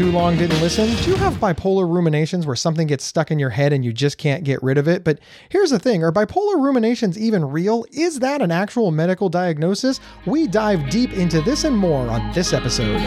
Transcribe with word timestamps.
too 0.00 0.10
long, 0.12 0.34
didn't 0.34 0.62
listen? 0.62 0.86
Do 1.04 1.10
you 1.10 1.16
have 1.16 1.34
bipolar 1.34 1.86
ruminations 1.86 2.46
where 2.46 2.56
something 2.56 2.86
gets 2.86 3.04
stuck 3.04 3.30
in 3.30 3.38
your 3.38 3.50
head 3.50 3.70
and 3.74 3.84
you 3.84 3.92
just 3.92 4.16
can't 4.16 4.44
get 4.44 4.62
rid 4.62 4.78
of 4.78 4.88
it? 4.88 5.04
But 5.04 5.18
here's 5.50 5.68
the 5.68 5.78
thing 5.78 6.02
are 6.02 6.10
bipolar 6.10 6.56
ruminations 6.56 7.18
even 7.18 7.44
real? 7.44 7.84
Is 7.92 8.20
that 8.20 8.40
an 8.40 8.50
actual 8.50 8.92
medical 8.92 9.28
diagnosis? 9.28 10.00
We 10.24 10.46
dive 10.46 10.88
deep 10.88 11.12
into 11.12 11.42
this 11.42 11.64
and 11.64 11.76
more 11.76 12.08
on 12.08 12.32
this 12.32 12.54
episode. 12.54 12.98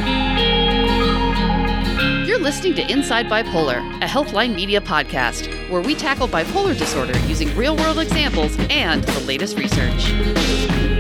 You're 2.28 2.38
listening 2.38 2.76
to 2.76 2.92
Inside 2.92 3.26
Bipolar, 3.26 3.80
a 4.04 4.06
Healthline 4.06 4.54
Media 4.54 4.80
podcast, 4.80 5.48
where 5.72 5.82
we 5.82 5.96
tackle 5.96 6.28
bipolar 6.28 6.78
disorder 6.78 7.18
using 7.22 7.56
real 7.58 7.76
world 7.76 7.98
examples 7.98 8.56
and 8.70 9.04
the 9.04 9.20
latest 9.22 9.58
research. 9.58 10.93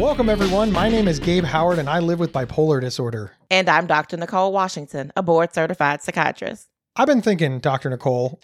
Welcome, 0.00 0.30
everyone. 0.30 0.72
My 0.72 0.88
name 0.88 1.08
is 1.08 1.20
Gabe 1.20 1.44
Howard, 1.44 1.78
and 1.78 1.86
I 1.86 1.98
live 1.98 2.18
with 2.18 2.32
bipolar 2.32 2.80
disorder. 2.80 3.32
And 3.50 3.68
I'm 3.68 3.86
Dr. 3.86 4.16
Nicole 4.16 4.50
Washington, 4.50 5.12
a 5.14 5.22
board 5.22 5.52
certified 5.52 6.00
psychiatrist. 6.00 6.68
I've 6.96 7.06
been 7.06 7.20
thinking, 7.20 7.58
Dr. 7.58 7.90
Nicole, 7.90 8.40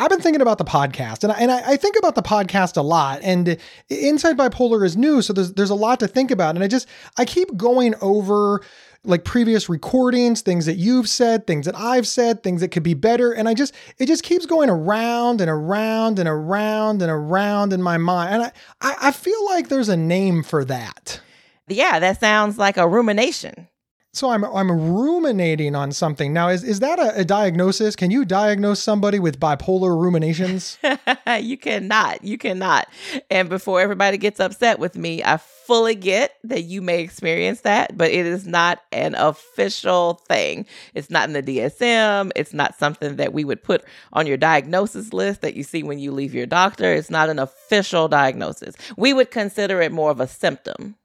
I've 0.00 0.10
been 0.10 0.20
thinking 0.20 0.40
about 0.40 0.58
the 0.58 0.64
podcast, 0.64 1.22
and 1.22 1.32
I, 1.32 1.36
and 1.36 1.52
I, 1.52 1.74
I 1.74 1.76
think 1.76 1.96
about 1.96 2.16
the 2.16 2.22
podcast 2.22 2.76
a 2.76 2.82
lot. 2.82 3.20
And 3.22 3.56
Inside 3.88 4.36
Bipolar 4.36 4.84
is 4.84 4.96
new, 4.96 5.22
so 5.22 5.32
there's 5.32 5.52
there's 5.52 5.70
a 5.70 5.76
lot 5.76 6.00
to 6.00 6.08
think 6.08 6.32
about. 6.32 6.56
And 6.56 6.64
I 6.64 6.66
just 6.66 6.88
I 7.16 7.24
keep 7.24 7.56
going 7.56 7.94
over 8.00 8.62
like 9.06 9.24
previous 9.24 9.68
recordings, 9.68 10.42
things 10.42 10.66
that 10.66 10.76
you've 10.76 11.08
said, 11.08 11.46
things 11.46 11.66
that 11.66 11.76
I've 11.76 12.06
said, 12.06 12.42
things 12.42 12.60
that 12.60 12.68
could 12.68 12.82
be 12.82 12.94
better. 12.94 13.32
And 13.32 13.48
I 13.48 13.54
just, 13.54 13.74
it 13.98 14.06
just 14.06 14.22
keeps 14.22 14.46
going 14.46 14.70
around 14.70 15.40
and 15.40 15.50
around 15.50 16.18
and 16.18 16.28
around 16.28 17.02
and 17.02 17.10
around 17.10 17.72
in 17.72 17.82
my 17.82 17.96
mind. 17.98 18.34
And 18.34 18.42
I, 18.42 18.52
I, 18.80 18.96
I 19.08 19.12
feel 19.12 19.44
like 19.46 19.68
there's 19.68 19.88
a 19.88 19.96
name 19.96 20.42
for 20.42 20.64
that. 20.64 21.20
Yeah, 21.68 21.98
that 21.98 22.20
sounds 22.20 22.58
like 22.58 22.76
a 22.76 22.86
rumination. 22.86 23.68
So 24.16 24.30
I'm 24.30 24.44
I'm 24.44 24.70
ruminating 24.70 25.74
on 25.74 25.92
something. 25.92 26.32
Now 26.32 26.48
is 26.48 26.64
is 26.64 26.80
that 26.80 26.98
a, 26.98 27.20
a 27.20 27.24
diagnosis? 27.24 27.94
Can 27.94 28.10
you 28.10 28.24
diagnose 28.24 28.82
somebody 28.82 29.18
with 29.18 29.38
bipolar 29.38 30.00
ruminations? 30.00 30.78
you 31.40 31.58
cannot. 31.58 32.24
You 32.24 32.38
cannot. 32.38 32.88
And 33.30 33.50
before 33.50 33.78
everybody 33.82 34.16
gets 34.16 34.40
upset 34.40 34.78
with 34.78 34.96
me, 34.96 35.22
I 35.22 35.36
fully 35.66 35.94
get 35.94 36.32
that 36.44 36.62
you 36.62 36.80
may 36.80 37.00
experience 37.00 37.62
that, 37.62 37.96
but 37.96 38.10
it 38.10 38.26
is 38.26 38.46
not 38.46 38.80
an 38.92 39.14
official 39.14 40.14
thing. 40.28 40.66
It's 40.94 41.10
not 41.10 41.28
in 41.28 41.32
the 41.32 41.42
DSM. 41.42 42.30
It's 42.36 42.52
not 42.52 42.78
something 42.78 43.16
that 43.16 43.32
we 43.32 43.44
would 43.44 43.62
put 43.62 43.84
on 44.12 44.26
your 44.26 44.36
diagnosis 44.36 45.12
list 45.12 45.40
that 45.42 45.54
you 45.54 45.62
see 45.62 45.82
when 45.82 45.98
you 45.98 46.12
leave 46.12 46.34
your 46.34 46.46
doctor. 46.46 46.92
It's 46.92 47.10
not 47.10 47.28
an 47.28 47.38
official 47.38 48.08
diagnosis. 48.08 48.76
We 48.96 49.12
would 49.12 49.30
consider 49.30 49.80
it 49.80 49.92
more 49.92 50.10
of 50.10 50.20
a 50.20 50.28
symptom. 50.28 50.96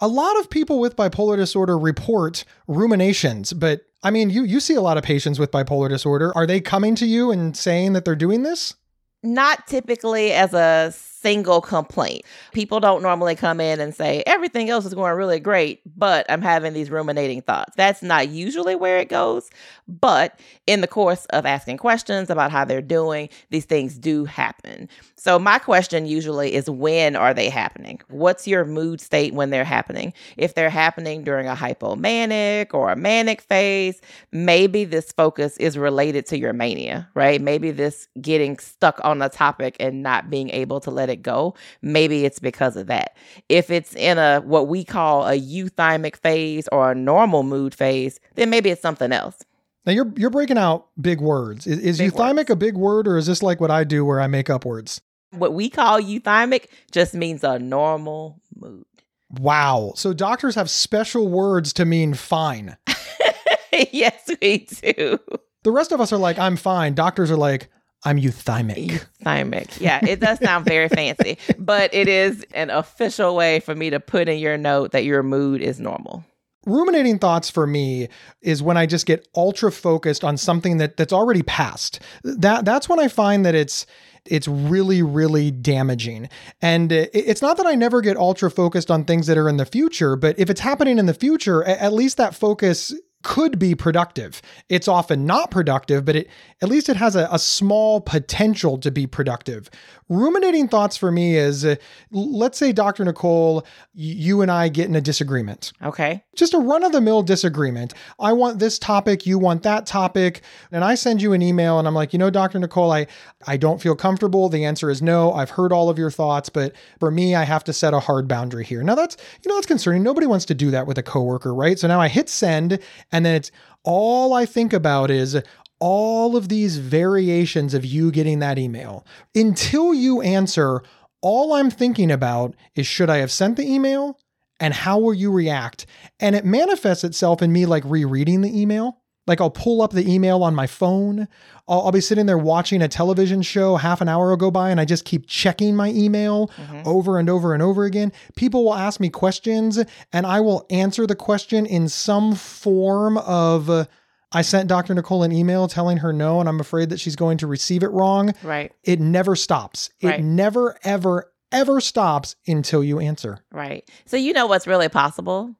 A 0.00 0.08
lot 0.08 0.38
of 0.40 0.50
people 0.50 0.80
with 0.80 0.96
bipolar 0.96 1.36
disorder 1.36 1.78
report 1.78 2.44
ruminations, 2.66 3.52
but 3.52 3.82
I 4.02 4.10
mean, 4.10 4.30
you 4.30 4.44
you 4.44 4.58
see 4.60 4.74
a 4.74 4.80
lot 4.80 4.96
of 4.96 5.04
patients 5.04 5.38
with 5.38 5.50
bipolar 5.50 5.90
disorder. 5.90 6.34
Are 6.34 6.46
they 6.46 6.60
coming 6.60 6.94
to 6.96 7.06
you 7.06 7.30
and 7.30 7.54
saying 7.54 7.92
that 7.92 8.06
they're 8.06 8.16
doing 8.16 8.42
this? 8.42 8.74
Not 9.22 9.66
typically 9.66 10.32
as 10.32 10.54
a 10.54 10.90
single 11.20 11.60
complaint. 11.60 12.22
People 12.52 12.80
don't 12.80 13.02
normally 13.02 13.34
come 13.34 13.60
in 13.60 13.80
and 13.80 13.94
say, 13.94 14.22
everything 14.26 14.70
else 14.70 14.86
is 14.86 14.94
going 14.94 15.14
really 15.14 15.40
great, 15.40 15.80
but 15.96 16.26
I'm 16.30 16.42
having 16.42 16.72
these 16.72 16.90
ruminating 16.90 17.42
thoughts. 17.42 17.74
That's 17.76 18.02
not 18.02 18.28
usually 18.28 18.74
where 18.74 18.98
it 18.98 19.08
goes. 19.08 19.50
But 19.86 20.40
in 20.66 20.80
the 20.80 20.86
course 20.86 21.26
of 21.26 21.44
asking 21.44 21.78
questions 21.78 22.30
about 22.30 22.50
how 22.50 22.64
they're 22.64 22.80
doing, 22.80 23.28
these 23.50 23.64
things 23.64 23.98
do 23.98 24.24
happen. 24.24 24.88
So, 25.16 25.38
my 25.38 25.58
question 25.58 26.06
usually 26.06 26.54
is 26.54 26.70
when 26.70 27.16
are 27.16 27.34
they 27.34 27.50
happening? 27.50 28.00
What's 28.08 28.48
your 28.48 28.64
mood 28.64 29.00
state 29.00 29.34
when 29.34 29.50
they're 29.50 29.64
happening? 29.64 30.14
If 30.38 30.54
they're 30.54 30.70
happening 30.70 31.24
during 31.24 31.46
a 31.46 31.54
hypomanic 31.54 32.72
or 32.72 32.90
a 32.90 32.96
manic 32.96 33.42
phase, 33.42 34.00
maybe 34.32 34.84
this 34.84 35.12
focus 35.12 35.58
is 35.58 35.76
related 35.76 36.24
to 36.26 36.38
your 36.38 36.54
mania, 36.54 37.08
right? 37.14 37.40
Maybe 37.40 37.70
this 37.70 38.08
getting 38.20 38.58
stuck 38.58 39.00
on 39.04 39.20
a 39.20 39.28
topic 39.28 39.76
and 39.78 40.02
not 40.02 40.30
being 40.30 40.48
able 40.50 40.80
to 40.80 40.90
let 40.90 41.09
it 41.10 41.22
go, 41.22 41.54
maybe 41.82 42.24
it's 42.24 42.38
because 42.38 42.76
of 42.76 42.86
that. 42.86 43.16
If 43.48 43.70
it's 43.70 43.94
in 43.94 44.18
a 44.18 44.40
what 44.40 44.68
we 44.68 44.84
call 44.84 45.26
a 45.26 45.38
euthymic 45.38 46.16
phase 46.16 46.68
or 46.72 46.92
a 46.92 46.94
normal 46.94 47.42
mood 47.42 47.74
phase, 47.74 48.20
then 48.36 48.50
maybe 48.50 48.70
it's 48.70 48.82
something 48.82 49.12
else. 49.12 49.44
Now 49.86 49.92
you're 49.92 50.12
you're 50.16 50.30
breaking 50.30 50.58
out 50.58 50.88
big 51.00 51.20
words. 51.20 51.66
Is, 51.66 51.78
is 51.80 51.98
big 51.98 52.12
euthymic 52.12 52.36
words. 52.36 52.50
a 52.50 52.56
big 52.56 52.76
word, 52.76 53.08
or 53.08 53.18
is 53.18 53.26
this 53.26 53.42
like 53.42 53.60
what 53.60 53.70
I 53.70 53.84
do 53.84 54.04
where 54.04 54.20
I 54.20 54.26
make 54.26 54.48
up 54.48 54.64
words? 54.64 55.00
What 55.32 55.54
we 55.54 55.68
call 55.68 56.00
euthymic 56.00 56.66
just 56.90 57.14
means 57.14 57.44
a 57.44 57.58
normal 57.58 58.40
mood. 58.56 58.84
Wow. 59.30 59.92
So 59.94 60.12
doctors 60.12 60.56
have 60.56 60.68
special 60.68 61.28
words 61.28 61.72
to 61.74 61.84
mean 61.84 62.14
fine. 62.14 62.76
yes, 63.92 64.28
we 64.42 64.66
do. 64.82 65.18
The 65.62 65.70
rest 65.70 65.92
of 65.92 66.00
us 66.00 66.12
are 66.12 66.18
like, 66.18 66.38
I'm 66.38 66.56
fine. 66.56 66.94
Doctors 66.94 67.30
are 67.30 67.36
like, 67.36 67.68
I'm 68.04 68.18
euthymic. 68.18 69.04
Euthymic. 69.22 69.80
Yeah, 69.80 70.04
it 70.04 70.20
does 70.20 70.38
sound 70.38 70.64
very 70.64 70.88
fancy, 70.88 71.38
but 71.58 71.92
it 71.92 72.08
is 72.08 72.44
an 72.54 72.70
official 72.70 73.36
way 73.36 73.60
for 73.60 73.74
me 73.74 73.90
to 73.90 74.00
put 74.00 74.28
in 74.28 74.38
your 74.38 74.56
note 74.56 74.92
that 74.92 75.04
your 75.04 75.22
mood 75.22 75.60
is 75.60 75.78
normal. 75.78 76.24
Ruminating 76.66 77.18
thoughts 77.18 77.48
for 77.48 77.66
me 77.66 78.08
is 78.42 78.62
when 78.62 78.76
I 78.76 78.84
just 78.84 79.06
get 79.06 79.26
ultra 79.34 79.72
focused 79.72 80.24
on 80.24 80.36
something 80.36 80.76
that 80.76 80.96
that's 80.96 81.12
already 81.12 81.42
passed. 81.42 82.00
That 82.22 82.64
that's 82.64 82.88
when 82.88 83.00
I 83.00 83.08
find 83.08 83.46
that 83.46 83.54
it's 83.54 83.86
it's 84.26 84.46
really 84.46 85.02
really 85.02 85.50
damaging 85.50 86.28
and 86.60 86.92
it's 86.92 87.40
not 87.40 87.56
that 87.56 87.66
i 87.66 87.74
never 87.74 88.02
get 88.02 88.16
ultra 88.18 88.50
focused 88.50 88.90
on 88.90 89.02
things 89.02 89.26
that 89.26 89.38
are 89.38 89.48
in 89.48 89.56
the 89.56 89.64
future 89.64 90.14
but 90.14 90.38
if 90.38 90.50
it's 90.50 90.60
happening 90.60 90.98
in 90.98 91.06
the 91.06 91.14
future 91.14 91.64
at 91.64 91.92
least 91.92 92.18
that 92.18 92.34
focus 92.34 92.94
could 93.22 93.58
be 93.58 93.74
productive. 93.74 94.40
It's 94.68 94.88
often 94.88 95.26
not 95.26 95.50
productive, 95.50 96.04
but 96.04 96.16
it 96.16 96.28
at 96.62 96.68
least 96.68 96.88
it 96.88 96.96
has 96.96 97.16
a, 97.16 97.28
a 97.30 97.38
small 97.38 98.00
potential 98.00 98.78
to 98.78 98.90
be 98.90 99.06
productive. 99.06 99.70
Ruminating 100.10 100.68
thoughts 100.68 100.96
for 100.96 101.10
me 101.10 101.36
is 101.36 101.64
uh, 101.64 101.76
let's 102.10 102.58
say, 102.58 102.72
Dr. 102.72 103.04
Nicole, 103.04 103.64
you 103.94 104.42
and 104.42 104.50
I 104.50 104.68
get 104.68 104.88
in 104.88 104.96
a 104.96 105.00
disagreement. 105.00 105.72
Okay. 105.82 106.24
Just 106.34 106.52
a 106.52 106.58
run 106.58 106.82
of 106.82 106.90
the 106.92 107.00
mill 107.00 107.22
disagreement. 107.22 107.94
I 108.18 108.32
want 108.32 108.58
this 108.58 108.78
topic, 108.78 109.24
you 109.24 109.38
want 109.38 109.62
that 109.62 109.86
topic. 109.86 110.42
And 110.72 110.84
I 110.84 110.96
send 110.96 111.22
you 111.22 111.32
an 111.32 111.42
email 111.42 111.78
and 111.78 111.86
I'm 111.86 111.94
like, 111.94 112.12
you 112.12 112.18
know, 112.18 112.28
Dr. 112.28 112.58
Nicole, 112.58 112.90
I, 112.90 113.06
I 113.46 113.56
don't 113.56 113.80
feel 113.80 113.94
comfortable. 113.94 114.48
The 114.48 114.64
answer 114.64 114.90
is 114.90 115.00
no. 115.00 115.32
I've 115.32 115.50
heard 115.50 115.72
all 115.72 115.88
of 115.88 115.98
your 115.98 116.10
thoughts, 116.10 116.48
but 116.48 116.74
for 116.98 117.10
me, 117.10 117.34
I 117.34 117.44
have 117.44 117.64
to 117.64 117.72
set 117.72 117.94
a 117.94 118.00
hard 118.00 118.26
boundary 118.26 118.64
here. 118.64 118.82
Now 118.82 118.96
that's, 118.96 119.16
you 119.44 119.48
know, 119.48 119.54
that's 119.54 119.66
concerning. 119.66 120.02
Nobody 120.02 120.26
wants 120.26 120.44
to 120.46 120.54
do 120.54 120.70
that 120.72 120.86
with 120.86 120.98
a 120.98 121.02
coworker, 121.02 121.54
right? 121.54 121.78
So 121.78 121.86
now 121.86 122.00
I 122.00 122.08
hit 122.08 122.28
send 122.28 122.80
and 123.12 123.24
then 123.24 123.36
it's 123.36 123.52
all 123.82 124.34
I 124.34 124.44
think 124.44 124.72
about 124.72 125.10
is 125.10 125.40
all 125.80 126.36
of 126.36 126.48
these 126.48 126.76
variations 126.76 127.74
of 127.74 127.84
you 127.84 128.10
getting 128.10 128.38
that 128.38 128.58
email. 128.58 129.04
Until 129.34 129.92
you 129.94 130.20
answer, 130.20 130.82
all 131.22 131.54
I'm 131.54 131.70
thinking 131.70 132.10
about 132.10 132.54
is 132.74 132.86
should 132.86 133.10
I 133.10 133.18
have 133.18 133.32
sent 133.32 133.56
the 133.56 133.68
email 133.68 134.18
and 134.60 134.74
how 134.74 134.98
will 134.98 135.14
you 135.14 135.32
react? 135.32 135.86
And 136.20 136.36
it 136.36 136.44
manifests 136.44 137.02
itself 137.02 137.42
in 137.42 137.52
me 137.52 137.66
like 137.66 137.82
rereading 137.86 138.42
the 138.42 138.60
email. 138.60 138.98
Like 139.26 139.40
I'll 139.40 139.50
pull 139.50 139.80
up 139.80 139.92
the 139.92 140.08
email 140.10 140.42
on 140.42 140.54
my 140.54 140.66
phone. 140.66 141.28
I'll, 141.68 141.82
I'll, 141.82 141.92
be 141.92 142.00
sitting 142.00 142.26
there 142.26 142.38
watching 142.38 142.82
a 142.82 142.88
television 142.88 143.42
show, 143.42 143.76
half 143.76 144.00
an 144.00 144.08
hour 144.08 144.30
will 144.30 144.36
go 144.36 144.50
by, 144.50 144.70
and 144.70 144.80
I 144.80 144.84
just 144.84 145.04
keep 145.04 145.26
checking 145.26 145.76
my 145.76 145.90
email 145.90 146.48
mm-hmm. 146.48 146.82
over 146.84 147.18
and 147.18 147.30
over 147.30 147.54
and 147.54 147.62
over 147.62 147.84
again. 147.84 148.12
People 148.34 148.64
will 148.64 148.74
ask 148.74 148.98
me 148.98 149.08
questions, 149.08 149.78
and 150.12 150.26
I 150.26 150.40
will 150.40 150.66
answer 150.68 151.06
the 151.06 151.14
question 151.14 151.64
in 151.64 151.88
some 151.88 152.34
form 152.34 153.18
of. 153.18 153.88
I 154.32 154.42
sent 154.42 154.68
Dr. 154.68 154.94
Nicole 154.94 155.22
an 155.22 155.32
email 155.32 155.66
telling 155.66 155.98
her 155.98 156.12
no, 156.12 156.40
and 156.40 156.48
I'm 156.48 156.60
afraid 156.60 156.90
that 156.90 157.00
she's 157.00 157.16
going 157.16 157.38
to 157.38 157.46
receive 157.46 157.82
it 157.82 157.90
wrong. 157.90 158.32
Right. 158.42 158.72
It 158.84 159.00
never 159.00 159.34
stops. 159.34 159.90
It 160.00 160.06
right. 160.06 160.24
never, 160.24 160.76
ever, 160.84 161.32
ever 161.50 161.80
stops 161.80 162.36
until 162.46 162.84
you 162.84 163.00
answer. 163.00 163.38
Right. 163.50 163.88
So, 164.06 164.16
you 164.16 164.32
know 164.32 164.46
what's 164.46 164.66
really 164.66 164.88
possible? 164.88 165.54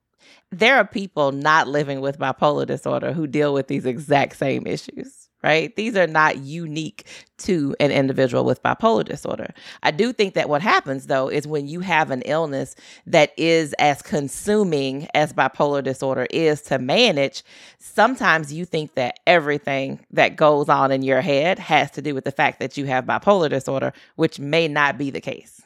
There 0.53 0.77
are 0.77 0.87
people 0.87 1.33
not 1.33 1.69
living 1.69 2.01
with 2.01 2.19
bipolar 2.19 2.67
disorder 2.67 3.13
who 3.13 3.27
deal 3.27 3.53
with 3.53 3.69
these 3.69 3.87
exact 3.87 4.37
same 4.37 4.67
issues 4.67 5.30
right? 5.43 5.75
These 5.77 5.97
are 5.97 6.07
not 6.07 6.39
unique 6.39 7.07
to 7.39 7.75
an 7.81 7.91
individual 7.91 8.45
with 8.45 8.63
bipolar 8.63 9.05
disorder. 9.05 9.53
I 9.83 9.91
do 9.91 10.13
think 10.13 10.35
that 10.35 10.49
what 10.49 10.63
happens 10.63 11.07
though 11.07 11.29
is 11.29 11.47
when 11.47 11.67
you 11.67 11.81
have 11.81 12.11
an 12.11 12.23
illness 12.23 12.77
that 13.07 13.33
is 13.37 13.73
as 13.79 14.03
consuming 14.03 15.09
as 15.15 15.33
bipolar 15.33 15.83
disorder 15.83 16.27
is 16.31 16.61
to 16.63 16.79
manage, 16.79 17.43
sometimes 17.79 18.53
you 18.53 18.65
think 18.65 18.95
that 18.95 19.21
everything 19.27 20.05
that 20.11 20.37
goes 20.37 20.69
on 20.69 20.93
in 20.93 21.03
your 21.03 21.21
head 21.23 21.59
has 21.59 21.91
to 21.93 22.03
do 22.03 22.15
with 22.15 22.25
the 22.25 22.33
fact 22.33 22.59
that 22.61 22.77
you 22.77 22.87
have 22.87 23.07
bipolar 23.07 23.49
disorder, 23.49 23.93
which 24.17 24.39
may 24.39 24.69
not 24.69 24.99
be 24.99 25.11
the 25.11 25.21
case. 25.21 25.63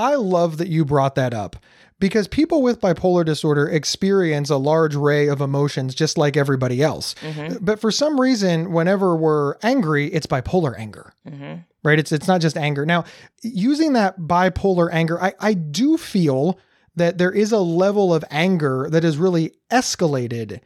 I 0.00 0.14
love 0.14 0.56
that 0.56 0.68
you 0.68 0.86
brought 0.86 1.14
that 1.16 1.34
up 1.34 1.56
because 1.98 2.26
people 2.26 2.62
with 2.62 2.80
bipolar 2.80 3.22
disorder 3.22 3.68
experience 3.68 4.48
a 4.48 4.56
large 4.56 4.96
array 4.96 5.28
of 5.28 5.42
emotions 5.42 5.94
just 5.94 6.16
like 6.16 6.38
everybody 6.38 6.82
else. 6.82 7.14
Mm-hmm. 7.20 7.62
But 7.62 7.78
for 7.78 7.90
some 7.90 8.18
reason, 8.18 8.72
whenever 8.72 9.14
we're 9.14 9.56
angry, 9.62 10.06
it's 10.06 10.26
bipolar 10.26 10.76
anger. 10.78 11.12
Mm-hmm. 11.28 11.60
Right? 11.82 11.98
It's 11.98 12.12
it's 12.12 12.26
not 12.26 12.40
just 12.40 12.56
anger. 12.56 12.86
Now, 12.86 13.04
using 13.42 13.92
that 13.92 14.20
bipolar 14.20 14.88
anger, 14.90 15.22
I, 15.22 15.34
I 15.38 15.52
do 15.52 15.98
feel 15.98 16.58
that 16.96 17.18
there 17.18 17.32
is 17.32 17.52
a 17.52 17.58
level 17.58 18.12
of 18.12 18.24
anger 18.30 18.88
that 18.90 19.04
is 19.04 19.18
really 19.18 19.52
escalated 19.70 20.60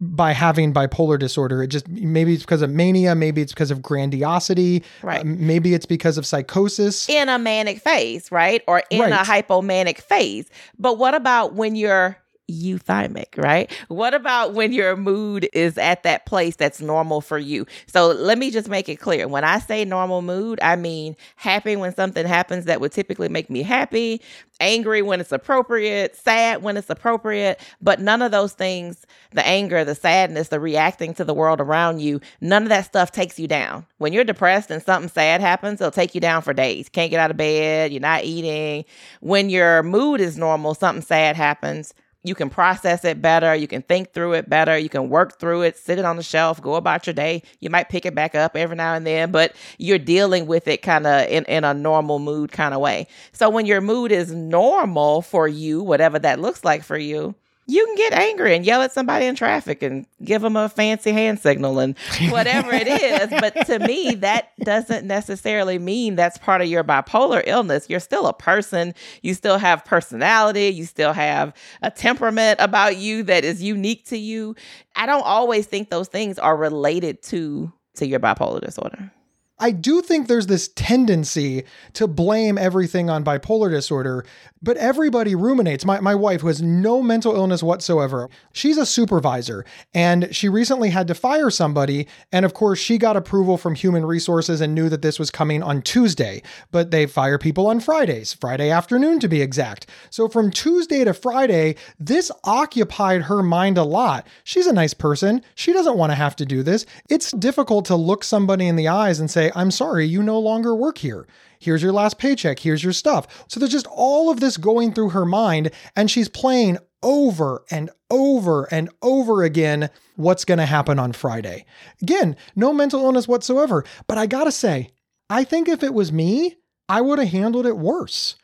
by 0.00 0.32
having 0.32 0.72
bipolar 0.72 1.18
disorder. 1.18 1.62
It 1.62 1.68
just 1.68 1.88
maybe 1.88 2.32
it's 2.34 2.42
because 2.44 2.62
of 2.62 2.70
mania, 2.70 3.14
maybe 3.14 3.42
it's 3.42 3.52
because 3.52 3.70
of 3.72 3.82
grandiosity, 3.82 4.84
Right. 5.02 5.20
uh, 5.20 5.24
maybe 5.24 5.74
it's 5.74 5.86
because 5.86 6.18
of 6.18 6.24
psychosis. 6.26 7.08
in 7.08 7.28
a 7.28 7.38
manic 7.38 7.80
phase, 7.80 8.30
right? 8.30 8.62
Or 8.68 8.82
in 8.90 9.00
a 9.12 9.16
hypomanic 9.18 9.98
phase. 10.00 10.48
But 10.78 10.98
what 10.98 11.14
about 11.14 11.54
when 11.54 11.74
you're 11.74 12.16
euthymic, 12.50 13.36
right? 13.36 13.70
What 13.88 14.14
about 14.14 14.54
when 14.54 14.72
your 14.72 14.96
mood 14.96 15.48
is 15.52 15.78
at 15.78 16.02
that 16.02 16.26
place 16.26 16.56
that's 16.56 16.80
normal 16.80 17.20
for 17.20 17.38
you? 17.38 17.66
So 17.86 18.08
let 18.08 18.38
me 18.38 18.50
just 18.50 18.68
make 18.68 18.88
it 18.88 18.96
clear. 18.96 19.28
When 19.28 19.44
I 19.44 19.58
say 19.58 19.84
normal 19.84 20.22
mood, 20.22 20.58
I 20.62 20.76
mean 20.76 21.16
happy 21.36 21.76
when 21.76 21.94
something 21.94 22.26
happens 22.26 22.64
that 22.64 22.80
would 22.80 22.92
typically 22.92 23.28
make 23.28 23.50
me 23.50 23.62
happy, 23.62 24.20
angry 24.60 25.02
when 25.02 25.20
it's 25.20 25.32
appropriate, 25.32 26.16
sad 26.16 26.62
when 26.62 26.76
it's 26.76 26.90
appropriate, 26.90 27.60
but 27.80 28.00
none 28.00 28.22
of 28.22 28.32
those 28.32 28.52
things, 28.52 29.06
the 29.32 29.46
anger, 29.46 29.84
the 29.84 29.94
sadness, 29.94 30.48
the 30.48 30.60
reacting 30.60 31.14
to 31.14 31.24
the 31.24 31.34
world 31.34 31.60
around 31.60 32.00
you, 32.00 32.20
none 32.40 32.62
of 32.62 32.68
that 32.68 32.84
stuff 32.84 33.12
takes 33.12 33.38
you 33.38 33.46
down. 33.46 33.86
When 33.98 34.12
you're 34.12 34.24
depressed 34.24 34.70
and 34.70 34.82
something 34.82 35.10
sad 35.10 35.40
happens, 35.40 35.80
it'll 35.80 35.90
take 35.90 36.14
you 36.14 36.20
down 36.20 36.42
for 36.42 36.52
days. 36.52 36.88
Can't 36.88 37.10
get 37.10 37.20
out 37.20 37.30
of 37.30 37.36
bed, 37.36 37.92
you're 37.92 38.00
not 38.00 38.24
eating. 38.24 38.84
When 39.20 39.50
your 39.50 39.82
mood 39.82 40.20
is 40.20 40.36
normal, 40.38 40.74
something 40.74 41.02
sad 41.02 41.36
happens, 41.36 41.94
you 42.24 42.34
can 42.34 42.50
process 42.50 43.04
it 43.04 43.22
better. 43.22 43.54
You 43.54 43.68
can 43.68 43.82
think 43.82 44.12
through 44.12 44.34
it 44.34 44.50
better. 44.50 44.76
You 44.76 44.88
can 44.88 45.08
work 45.08 45.38
through 45.38 45.62
it, 45.62 45.76
sit 45.76 45.98
it 45.98 46.04
on 46.04 46.16
the 46.16 46.22
shelf, 46.22 46.60
go 46.60 46.74
about 46.74 47.06
your 47.06 47.14
day. 47.14 47.42
You 47.60 47.70
might 47.70 47.88
pick 47.88 48.04
it 48.06 48.14
back 48.14 48.34
up 48.34 48.56
every 48.56 48.76
now 48.76 48.94
and 48.94 49.06
then, 49.06 49.30
but 49.30 49.54
you're 49.78 49.98
dealing 49.98 50.46
with 50.46 50.66
it 50.68 50.82
kind 50.82 51.06
of 51.06 51.28
in, 51.28 51.44
in 51.44 51.64
a 51.64 51.74
normal 51.74 52.18
mood 52.18 52.50
kind 52.50 52.74
of 52.74 52.80
way. 52.80 53.06
So 53.32 53.48
when 53.48 53.66
your 53.66 53.80
mood 53.80 54.10
is 54.12 54.32
normal 54.32 55.22
for 55.22 55.46
you, 55.46 55.82
whatever 55.82 56.18
that 56.18 56.40
looks 56.40 56.64
like 56.64 56.82
for 56.82 56.98
you, 56.98 57.34
you 57.68 57.84
can 57.84 57.96
get 57.96 58.14
angry 58.14 58.56
and 58.56 58.64
yell 58.64 58.80
at 58.80 58.92
somebody 58.92 59.26
in 59.26 59.34
traffic 59.34 59.82
and 59.82 60.06
give 60.24 60.40
them 60.40 60.56
a 60.56 60.70
fancy 60.70 61.12
hand 61.12 61.38
signal 61.38 61.78
and 61.78 61.98
whatever 62.30 62.72
it 62.72 62.88
is. 62.88 63.28
But 63.28 63.66
to 63.66 63.78
me, 63.80 64.14
that 64.16 64.52
doesn't 64.60 65.06
necessarily 65.06 65.78
mean 65.78 66.16
that's 66.16 66.38
part 66.38 66.62
of 66.62 66.68
your 66.68 66.82
bipolar 66.82 67.42
illness. 67.46 67.86
You're 67.90 68.00
still 68.00 68.26
a 68.26 68.32
person. 68.32 68.94
You 69.20 69.34
still 69.34 69.58
have 69.58 69.84
personality. 69.84 70.68
You 70.68 70.86
still 70.86 71.12
have 71.12 71.52
a 71.82 71.90
temperament 71.90 72.58
about 72.58 72.96
you 72.96 73.22
that 73.24 73.44
is 73.44 73.62
unique 73.62 74.06
to 74.06 74.16
you. 74.16 74.56
I 74.96 75.04
don't 75.04 75.24
always 75.24 75.66
think 75.66 75.90
those 75.90 76.08
things 76.08 76.38
are 76.38 76.56
related 76.56 77.22
to 77.24 77.70
to 77.96 78.06
your 78.06 78.20
bipolar 78.20 78.64
disorder. 78.64 79.12
I 79.60 79.72
do 79.72 80.02
think 80.02 80.28
there's 80.28 80.46
this 80.46 80.68
tendency 80.68 81.64
to 81.94 82.06
blame 82.06 82.56
everything 82.58 83.10
on 83.10 83.24
bipolar 83.24 83.70
disorder, 83.70 84.24
but 84.62 84.76
everybody 84.76 85.34
ruminates. 85.34 85.84
My, 85.84 86.00
my 86.00 86.14
wife, 86.14 86.42
who 86.42 86.48
has 86.48 86.62
no 86.62 87.02
mental 87.02 87.34
illness 87.34 87.62
whatsoever, 87.62 88.28
she's 88.52 88.78
a 88.78 88.86
supervisor 88.86 89.64
and 89.94 90.34
she 90.34 90.48
recently 90.48 90.90
had 90.90 91.08
to 91.08 91.14
fire 91.14 91.50
somebody. 91.50 92.06
And 92.32 92.44
of 92.44 92.54
course, 92.54 92.78
she 92.78 92.98
got 92.98 93.16
approval 93.16 93.58
from 93.58 93.74
human 93.74 94.06
resources 94.06 94.60
and 94.60 94.74
knew 94.74 94.88
that 94.88 95.02
this 95.02 95.18
was 95.18 95.30
coming 95.30 95.62
on 95.62 95.82
Tuesday, 95.82 96.42
but 96.70 96.90
they 96.90 97.06
fire 97.06 97.38
people 97.38 97.66
on 97.66 97.80
Fridays, 97.80 98.32
Friday 98.32 98.70
afternoon 98.70 99.18
to 99.20 99.28
be 99.28 99.42
exact. 99.42 99.88
So 100.10 100.28
from 100.28 100.50
Tuesday 100.50 101.04
to 101.04 101.14
Friday, 101.14 101.76
this 101.98 102.30
occupied 102.44 103.22
her 103.22 103.42
mind 103.42 103.78
a 103.78 103.84
lot. 103.84 104.26
She's 104.44 104.66
a 104.66 104.72
nice 104.72 104.94
person. 104.94 105.42
She 105.54 105.72
doesn't 105.72 105.96
want 105.96 106.10
to 106.10 106.16
have 106.16 106.36
to 106.36 106.46
do 106.46 106.62
this. 106.62 106.86
It's 107.08 107.32
difficult 107.32 107.84
to 107.86 107.96
look 107.96 108.22
somebody 108.22 108.66
in 108.66 108.76
the 108.76 108.88
eyes 108.88 109.20
and 109.20 109.30
say, 109.30 109.47
I'm 109.54 109.70
sorry, 109.70 110.06
you 110.06 110.22
no 110.22 110.38
longer 110.38 110.74
work 110.74 110.98
here. 110.98 111.26
Here's 111.58 111.82
your 111.82 111.92
last 111.92 112.18
paycheck. 112.18 112.58
Here's 112.60 112.84
your 112.84 112.92
stuff. 112.92 113.44
So 113.48 113.58
there's 113.58 113.72
just 113.72 113.88
all 113.90 114.30
of 114.30 114.40
this 114.40 114.56
going 114.56 114.92
through 114.92 115.10
her 115.10 115.24
mind, 115.24 115.70
and 115.96 116.10
she's 116.10 116.28
playing 116.28 116.78
over 117.02 117.64
and 117.70 117.90
over 118.10 118.64
and 118.72 118.90
over 119.02 119.42
again 119.42 119.90
what's 120.16 120.44
going 120.44 120.58
to 120.58 120.66
happen 120.66 120.98
on 120.98 121.12
Friday. 121.12 121.64
Again, 122.02 122.36
no 122.56 122.72
mental 122.72 123.04
illness 123.04 123.28
whatsoever. 123.28 123.84
But 124.06 124.18
I 124.18 124.26
got 124.26 124.44
to 124.44 124.52
say, 124.52 124.90
I 125.30 125.44
think 125.44 125.68
if 125.68 125.82
it 125.82 125.94
was 125.94 126.12
me, 126.12 126.56
I 126.88 127.00
would 127.00 127.18
have 127.18 127.28
handled 127.28 127.66
it 127.66 127.76
worse. 127.76 128.36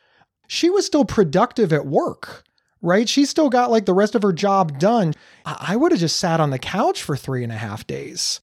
She 0.46 0.68
was 0.70 0.86
still 0.86 1.04
productive 1.04 1.72
at 1.72 1.86
work, 1.86 2.44
right? 2.82 3.08
She 3.08 3.24
still 3.24 3.48
got 3.48 3.70
like 3.70 3.86
the 3.86 3.94
rest 3.94 4.14
of 4.14 4.22
her 4.22 4.32
job 4.32 4.78
done. 4.78 5.14
I 5.44 5.72
I 5.74 5.76
would 5.76 5.92
have 5.92 6.00
just 6.00 6.18
sat 6.18 6.40
on 6.40 6.50
the 6.50 6.58
couch 6.58 7.02
for 7.02 7.16
three 7.16 7.42
and 7.42 7.52
a 7.52 7.56
half 7.56 7.86
days. 7.86 8.40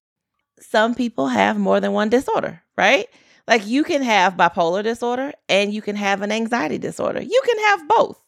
Some 0.72 0.94
people 0.94 1.28
have 1.28 1.58
more 1.58 1.80
than 1.80 1.92
one 1.92 2.08
disorder, 2.08 2.62
right? 2.78 3.06
Like 3.46 3.66
you 3.66 3.84
can 3.84 4.02
have 4.02 4.38
bipolar 4.38 4.82
disorder 4.82 5.32
and 5.48 5.72
you 5.72 5.82
can 5.82 5.96
have 5.96 6.22
an 6.22 6.32
anxiety 6.32 6.78
disorder. 6.78 7.20
You 7.20 7.42
can 7.44 7.58
have 7.66 7.88
both. 7.88 8.18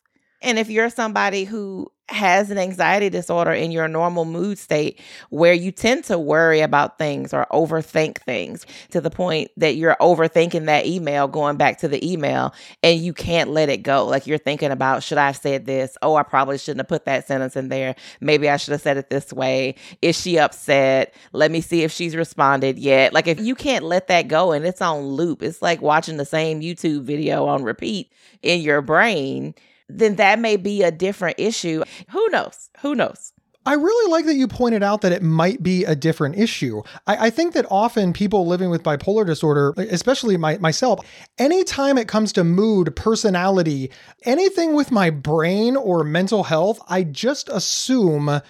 And 0.42 0.58
if 0.58 0.68
you're 0.68 0.90
somebody 0.90 1.44
who 1.44 1.90
has 2.08 2.50
an 2.50 2.58
anxiety 2.58 3.08
disorder 3.08 3.52
in 3.52 3.72
your 3.72 3.88
normal 3.88 4.26
mood 4.26 4.58
state 4.58 5.00
where 5.30 5.54
you 5.54 5.72
tend 5.72 6.04
to 6.04 6.18
worry 6.18 6.60
about 6.60 6.98
things 6.98 7.32
or 7.32 7.46
overthink 7.50 8.18
things 8.18 8.66
to 8.90 9.00
the 9.00 9.10
point 9.10 9.50
that 9.56 9.76
you're 9.76 9.96
overthinking 10.00 10.66
that 10.66 10.84
email 10.84 11.26
going 11.26 11.56
back 11.56 11.78
to 11.78 11.88
the 11.88 12.12
email 12.12 12.52
and 12.82 13.00
you 13.00 13.14
can't 13.14 13.50
let 13.50 13.70
it 13.70 13.78
go. 13.78 14.06
Like 14.06 14.26
you're 14.26 14.36
thinking 14.36 14.70
about, 14.70 15.02
should 15.02 15.16
I 15.16 15.26
have 15.26 15.36
said 15.36 15.64
this? 15.64 15.96
Oh, 16.02 16.14
I 16.14 16.22
probably 16.22 16.58
shouldn't 16.58 16.80
have 16.80 16.88
put 16.88 17.06
that 17.06 17.26
sentence 17.26 17.56
in 17.56 17.70
there. 17.70 17.94
Maybe 18.20 18.50
I 18.50 18.58
should 18.58 18.72
have 18.72 18.82
said 18.82 18.98
it 18.98 19.08
this 19.08 19.32
way. 19.32 19.76
Is 20.02 20.20
she 20.20 20.38
upset? 20.38 21.14
Let 21.32 21.50
me 21.50 21.62
see 21.62 21.84
if 21.84 21.92
she's 21.92 22.14
responded 22.14 22.78
yet. 22.78 23.14
Like 23.14 23.28
if 23.28 23.40
you 23.40 23.54
can't 23.54 23.84
let 23.84 24.08
that 24.08 24.28
go 24.28 24.52
and 24.52 24.66
it's 24.66 24.82
on 24.82 25.04
loop, 25.06 25.42
it's 25.42 25.62
like 25.62 25.80
watching 25.80 26.18
the 26.18 26.26
same 26.26 26.60
YouTube 26.60 27.02
video 27.02 27.46
on 27.46 27.62
repeat 27.62 28.12
in 28.42 28.60
your 28.60 28.82
brain 28.82 29.54
then 29.88 30.16
that 30.16 30.38
may 30.38 30.56
be 30.56 30.82
a 30.82 30.90
different 30.90 31.38
issue. 31.38 31.84
Who 32.10 32.28
knows? 32.30 32.70
Who 32.80 32.94
knows? 32.94 33.32
I 33.66 33.74
really 33.74 34.10
like 34.10 34.26
that 34.26 34.34
you 34.34 34.46
pointed 34.46 34.82
out 34.82 35.00
that 35.00 35.12
it 35.12 35.22
might 35.22 35.62
be 35.62 35.86
a 35.86 35.96
different 35.96 36.38
issue. 36.38 36.82
I, 37.06 37.26
I 37.26 37.30
think 37.30 37.54
that 37.54 37.64
often 37.70 38.12
people 38.12 38.46
living 38.46 38.68
with 38.68 38.82
bipolar 38.82 39.24
disorder, 39.24 39.72
especially 39.78 40.36
my, 40.36 40.58
myself, 40.58 41.00
anytime 41.38 41.96
it 41.96 42.06
comes 42.06 42.32
to 42.34 42.44
mood, 42.44 42.94
personality, 42.94 43.90
anything 44.24 44.74
with 44.74 44.90
my 44.90 45.08
brain 45.08 45.76
or 45.76 46.04
mental 46.04 46.44
health, 46.44 46.78
I 46.88 47.04
just 47.04 47.48
assume 47.48 48.42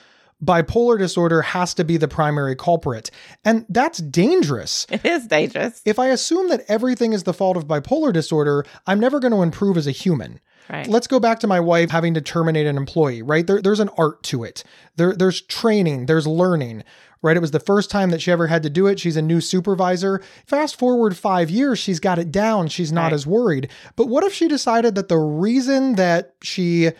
bipolar 0.42 0.98
disorder 0.98 1.42
has 1.42 1.74
to 1.74 1.84
be 1.84 1.96
the 1.96 2.08
primary 2.08 2.56
culprit. 2.56 3.10
And 3.44 3.66
that's 3.68 3.98
dangerous. 3.98 4.86
It 4.90 5.04
is 5.04 5.26
dangerous. 5.26 5.80
If 5.84 5.98
I 5.98 6.08
assume 6.08 6.48
that 6.50 6.64
everything 6.68 7.12
is 7.12 7.22
the 7.24 7.32
fault 7.34 7.56
of 7.56 7.66
bipolar 7.66 8.12
disorder, 8.12 8.64
I'm 8.86 9.00
never 9.00 9.20
going 9.20 9.32
to 9.32 9.42
improve 9.42 9.76
as 9.76 9.86
a 9.86 9.90
human. 9.92 10.40
Right. 10.70 10.86
Let's 10.86 11.06
go 11.06 11.20
back 11.20 11.40
to 11.40 11.46
my 11.46 11.60
wife 11.60 11.90
having 11.90 12.14
to 12.14 12.22
terminate 12.22 12.66
an 12.66 12.76
employee, 12.78 13.20
right? 13.22 13.46
There, 13.46 13.60
there's 13.60 13.80
an 13.80 13.90
art 13.98 14.22
to 14.24 14.44
it. 14.44 14.64
There, 14.96 15.14
there's 15.14 15.42
training, 15.42 16.06
there's 16.06 16.26
learning, 16.26 16.84
right? 17.20 17.36
It 17.36 17.40
was 17.40 17.50
the 17.50 17.60
first 17.60 17.90
time 17.90 18.08
that 18.10 18.22
she 18.22 18.32
ever 18.32 18.46
had 18.46 18.62
to 18.62 18.70
do 18.70 18.86
it. 18.86 18.98
She's 18.98 19.16
a 19.18 19.22
new 19.22 19.42
supervisor. 19.42 20.22
Fast 20.46 20.78
forward 20.78 21.18
five 21.18 21.50
years, 21.50 21.78
she's 21.78 22.00
got 22.00 22.18
it 22.18 22.32
down. 22.32 22.68
She's 22.68 22.92
not 22.92 23.04
Right. 23.04 23.12
as 23.12 23.26
worried. 23.26 23.68
But 23.94 24.08
what 24.08 24.24
if 24.24 24.32
she 24.32 24.48
decided 24.48 24.94
that 24.94 25.08
the 25.08 25.18
reason 25.18 25.96
that 25.96 26.34
she 26.42 26.92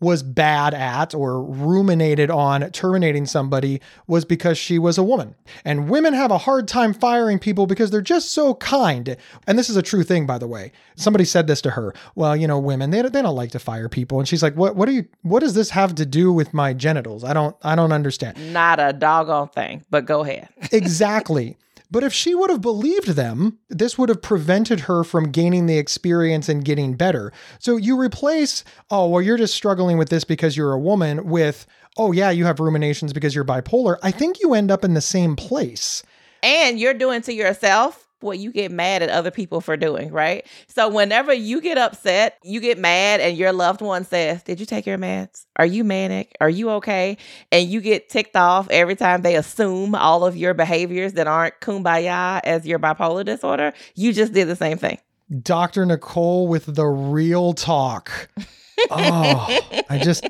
was 0.00 0.22
bad 0.22 0.74
at 0.74 1.14
or 1.14 1.42
ruminated 1.42 2.30
on 2.30 2.68
terminating 2.70 3.26
somebody 3.26 3.80
was 4.06 4.24
because 4.24 4.56
she 4.58 4.78
was 4.78 4.98
a 4.98 5.02
woman. 5.02 5.34
And 5.64 5.88
women 5.90 6.14
have 6.14 6.30
a 6.30 6.38
hard 6.38 6.66
time 6.66 6.94
firing 6.94 7.38
people 7.38 7.66
because 7.66 7.90
they're 7.90 8.00
just 8.00 8.32
so 8.32 8.54
kind. 8.54 9.16
And 9.46 9.58
this 9.58 9.68
is 9.68 9.76
a 9.76 9.82
true 9.82 10.02
thing, 10.02 10.26
by 10.26 10.38
the 10.38 10.48
way. 10.48 10.72
Somebody 10.96 11.24
said 11.24 11.46
this 11.46 11.60
to 11.62 11.70
her. 11.70 11.94
Well, 12.14 12.34
you 12.34 12.46
know, 12.46 12.58
women, 12.58 12.90
they, 12.90 13.02
they 13.02 13.22
don't 13.22 13.36
like 13.36 13.50
to 13.50 13.58
fire 13.58 13.88
people. 13.88 14.18
And 14.18 14.26
she's 14.26 14.42
like, 14.42 14.56
what, 14.56 14.74
what 14.74 14.86
do 14.86 14.92
you, 14.92 15.06
what 15.22 15.40
does 15.40 15.54
this 15.54 15.70
have 15.70 15.94
to 15.96 16.06
do 16.06 16.32
with 16.32 16.54
my 16.54 16.72
genitals? 16.72 17.22
I 17.22 17.32
don't, 17.34 17.54
I 17.62 17.74
don't 17.74 17.92
understand. 17.92 18.52
Not 18.52 18.80
a 18.80 18.92
doggone 18.92 19.48
thing, 19.48 19.84
but 19.90 20.06
go 20.06 20.22
ahead. 20.22 20.48
Exactly. 20.72 21.58
But 21.90 22.04
if 22.04 22.12
she 22.12 22.34
would 22.34 22.50
have 22.50 22.60
believed 22.60 23.08
them, 23.08 23.58
this 23.68 23.98
would 23.98 24.08
have 24.08 24.22
prevented 24.22 24.80
her 24.80 25.02
from 25.02 25.32
gaining 25.32 25.66
the 25.66 25.78
experience 25.78 26.48
and 26.48 26.64
getting 26.64 26.94
better. 26.94 27.32
So 27.58 27.76
you 27.76 27.98
replace, 27.98 28.62
oh, 28.90 29.08
well, 29.08 29.22
you're 29.22 29.36
just 29.36 29.54
struggling 29.54 29.98
with 29.98 30.08
this 30.08 30.24
because 30.24 30.56
you're 30.56 30.72
a 30.72 30.78
woman, 30.78 31.26
with, 31.26 31.66
oh, 31.96 32.12
yeah, 32.12 32.30
you 32.30 32.44
have 32.44 32.60
ruminations 32.60 33.12
because 33.12 33.34
you're 33.34 33.44
bipolar. 33.44 33.96
I 34.02 34.10
think 34.12 34.40
you 34.40 34.54
end 34.54 34.70
up 34.70 34.84
in 34.84 34.94
the 34.94 35.00
same 35.00 35.34
place. 35.34 36.02
And 36.42 36.78
you're 36.78 36.94
doing 36.94 37.22
to 37.22 37.34
yourself 37.34 38.06
what 38.20 38.38
you 38.38 38.52
get 38.52 38.70
mad 38.70 39.02
at 39.02 39.10
other 39.10 39.30
people 39.30 39.60
for 39.60 39.76
doing, 39.76 40.12
right? 40.12 40.46
So 40.68 40.88
whenever 40.88 41.32
you 41.32 41.60
get 41.60 41.78
upset, 41.78 42.38
you 42.42 42.60
get 42.60 42.78
mad 42.78 43.20
and 43.20 43.36
your 43.36 43.52
loved 43.52 43.80
one 43.80 44.04
says, 44.04 44.42
Did 44.42 44.60
you 44.60 44.66
take 44.66 44.86
your 44.86 44.98
meds? 44.98 45.46
Are 45.56 45.66
you 45.66 45.84
manic? 45.84 46.36
Are 46.40 46.50
you 46.50 46.70
okay? 46.70 47.16
And 47.52 47.68
you 47.68 47.80
get 47.80 48.08
ticked 48.08 48.36
off 48.36 48.68
every 48.70 48.96
time 48.96 49.22
they 49.22 49.36
assume 49.36 49.94
all 49.94 50.24
of 50.24 50.36
your 50.36 50.54
behaviors 50.54 51.14
that 51.14 51.26
aren't 51.26 51.60
kumbaya 51.60 52.40
as 52.44 52.66
your 52.66 52.78
bipolar 52.78 53.24
disorder. 53.24 53.72
You 53.94 54.12
just 54.12 54.32
did 54.32 54.48
the 54.48 54.56
same 54.56 54.78
thing. 54.78 54.98
Dr. 55.42 55.86
Nicole 55.86 56.48
with 56.48 56.74
the 56.74 56.86
real 56.86 57.52
talk. 57.52 58.28
Oh, 58.90 59.84
I 59.90 59.98
just, 59.98 60.26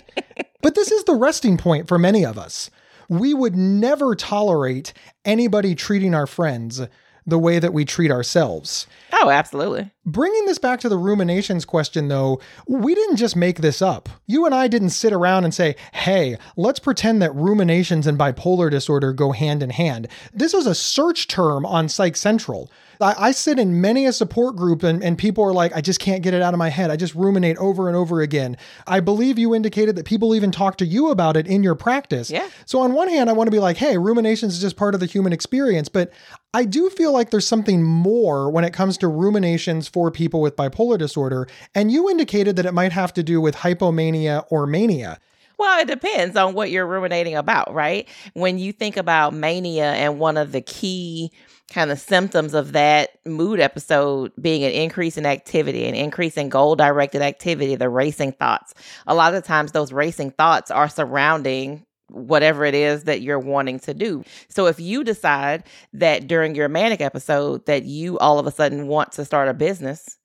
but 0.61 0.75
this 0.75 0.91
is 0.91 1.05
the 1.05 1.15
resting 1.15 1.57
point 1.57 1.87
for 1.87 2.01
many 2.01 2.25
of 2.27 2.37
us. 2.37 2.69
We 3.09 3.33
would 3.33 3.55
never 3.55 4.17
tolerate 4.17 4.93
anybody 5.25 5.77
treating 5.77 6.17
our 6.17 6.27
friends 6.27 6.81
the 7.27 7.39
way 7.39 7.59
that 7.59 7.73
we 7.73 7.85
treat 7.85 8.11
ourselves. 8.11 8.87
Oh, 9.13 9.31
absolutely. 9.31 9.91
Bringing 10.07 10.47
this 10.47 10.59
back 10.59 10.81
to 10.81 10.89
the 10.89 10.97
ruminations 10.97 11.65
question, 11.65 12.09
though, 12.09 12.41
we 12.67 12.95
didn't 12.95 13.17
just 13.17 13.37
make 13.37 13.59
this 13.59 13.83
up. 13.83 14.09
You 14.27 14.47
and 14.47 14.55
I 14.55 14.67
didn't 14.67 14.91
sit 14.91 15.13
around 15.13 15.45
and 15.45 15.53
say, 15.53 15.77
hey, 15.93 16.39
let's 16.57 16.81
pretend 16.81 17.21
that 17.23 17.35
ruminations 17.35 18.07
and 18.07 18.19
bipolar 18.19 18.71
disorder 18.71 19.13
go 19.13 19.33
hand 19.33 19.63
in 19.63 19.71
hand. 19.71 20.09
This 20.33 20.55
is 20.55 20.67
a 20.67 20.75
search 20.75 21.29
term 21.29 21.67
on 21.67 21.89
Psych 21.89 22.17
Central. 22.17 22.71
I, 23.01 23.15
I 23.19 23.31
sit 23.33 23.59
in 23.59 23.81
many 23.81 24.07
a 24.07 24.13
support 24.13 24.57
group 24.57 24.83
and, 24.83 25.03
and 25.03 25.17
people 25.17 25.45
are 25.45 25.53
like, 25.53 25.75
I 25.75 25.81
just 25.81 26.01
can't 26.01 26.23
get 26.23 26.35
it 26.35 26.43
out 26.43 26.55
of 26.55 26.59
my 26.59 26.69
head. 26.69 26.91
I 26.91 26.97
just 26.97 27.15
ruminate 27.15 27.57
over 27.59 27.89
and 27.89 27.97
over 27.97 28.21
again. 28.21 28.57
I 28.87 29.01
believe 29.01 29.39
you 29.39 29.55
indicated 29.55 29.97
that 29.97 30.07
people 30.07 30.35
even 30.35 30.51
talk 30.51 30.77
to 30.79 30.87
you 30.87 31.11
about 31.11 31.37
it 31.37 31.47
in 31.47 31.63
your 31.63 31.75
practice. 31.75 32.31
Yeah. 32.31 32.49
So 32.67 32.81
on 32.81 32.93
one 32.93 33.09
hand, 33.09 33.31
I 33.31 33.33
want 33.33 33.47
to 33.49 33.53
be 33.53 33.59
like, 33.59 33.77
hey, 33.77 33.97
ruminations 33.99 34.55
is 34.55 34.61
just 34.61 34.77
part 34.77 34.95
of 34.95 35.01
the 35.01 35.07
human 35.07 35.33
experience, 35.33 35.89
but 35.89 36.13
I 36.53 36.65
do 36.65 36.91
feel 36.91 37.13
like 37.13 37.31
there's 37.31 37.47
something 37.47 37.83
more 37.83 38.51
when 38.51 38.65
it 38.65 38.73
comes 38.73 38.99
to 38.99 39.09
ruminations 39.09 39.87
for 39.87 40.11
people 40.11 40.41
with 40.41 40.57
bipolar 40.57 40.99
disorder. 40.99 41.47
And 41.75 41.93
you 41.93 42.11
indicated 42.11 42.57
that 42.57 42.67
it 42.67 42.75
might 42.75 42.93
have 42.93 43.13
to 43.15 43.23
do 43.23 43.41
with 43.41 43.55
hypomania 43.55 44.45
or 44.51 44.67
mania. 44.67 45.19
Well, 45.59 45.81
it 45.81 45.89
depends 45.89 46.37
on 46.37 46.55
what 46.55 46.71
you're 46.71 46.87
ruminating 46.87 47.37
about, 47.37 47.73
right? 47.73 48.09
When 48.33 48.59
you 48.59 48.73
think 48.73 48.97
about 48.97 49.35
mania 49.35 49.93
and 49.93 50.19
one 50.19 50.37
of 50.37 50.53
the 50.53 50.63
key 50.63 51.31
kind 51.71 51.93
of 51.93 52.01
symptoms 52.01 52.55
of 52.55 52.73
that 52.73 53.11
mood 53.25 53.61
episode 53.61 54.33
being 54.41 54.65
an 54.65 54.73
increase 54.73 55.17
in 55.17 55.27
activity, 55.27 55.87
an 55.87 55.95
increase 55.95 56.37
in 56.37 56.49
goal 56.49 56.77
directed 56.77 57.23
activity, 57.23 57.77
the 57.77 57.89
racing 57.89 58.33
thoughts. 58.33 58.75
A 59.07 59.15
lot 59.15 59.35
of 59.35 59.45
times, 59.45 59.71
those 59.71 59.93
racing 59.93 60.33
thoughts 60.33 60.71
are 60.71 60.89
surrounding 60.89 61.87
whatever 62.11 62.65
it 62.65 62.75
is 62.75 63.05
that 63.05 63.23
you're 63.23 63.39
wanting 63.39 63.79
to 63.81 63.95
do. 63.95 64.25
So 64.49 64.67
if 64.67 64.81
you 64.81 65.05
decide 65.05 65.65
that 65.93 66.27
during 66.27 66.55
your 66.55 66.69
manic 66.69 67.01
episode 67.01 67.67
that 67.67 67.85
you 67.85 68.19
all 68.19 68.39
of 68.39 68.47
a 68.47 68.51
sudden 68.51 68.87
want 68.87 69.13
to 69.13 69.25
start 69.25 69.49
a 69.49 69.55
business 69.55 70.19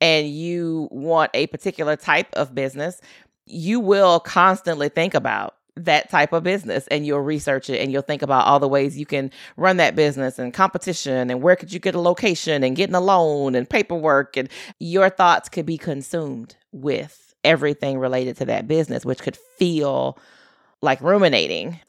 and 0.00 0.28
you 0.28 0.88
want 0.90 1.30
a 1.34 1.46
particular 1.48 1.96
type 1.96 2.28
of 2.34 2.54
business, 2.54 3.00
you 3.46 3.80
will 3.80 4.20
constantly 4.20 4.88
think 4.88 5.14
about 5.14 5.54
that 5.84 6.10
type 6.10 6.32
of 6.32 6.42
business 6.42 6.86
and 6.88 7.06
you'll 7.06 7.20
research 7.20 7.70
it 7.70 7.80
and 7.80 7.92
you'll 7.92 8.02
think 8.02 8.22
about 8.22 8.46
all 8.46 8.58
the 8.58 8.68
ways 8.68 8.98
you 8.98 9.06
can 9.06 9.30
run 9.56 9.76
that 9.76 9.94
business 9.94 10.38
and 10.38 10.52
competition 10.52 11.30
and 11.30 11.40
where 11.42 11.56
could 11.56 11.72
you 11.72 11.78
get 11.78 11.94
a 11.94 12.00
location 12.00 12.64
and 12.64 12.76
getting 12.76 12.94
a 12.94 13.00
loan 13.00 13.54
and 13.54 13.70
paperwork 13.70 14.36
and 14.36 14.48
your 14.80 15.08
thoughts 15.08 15.48
could 15.48 15.66
be 15.66 15.78
consumed 15.78 16.56
with 16.72 17.34
everything 17.44 17.98
related 17.98 18.36
to 18.36 18.44
that 18.44 18.66
business 18.66 19.04
which 19.04 19.20
could 19.20 19.36
feel 19.36 20.18
like 20.82 21.00
ruminating 21.00 21.80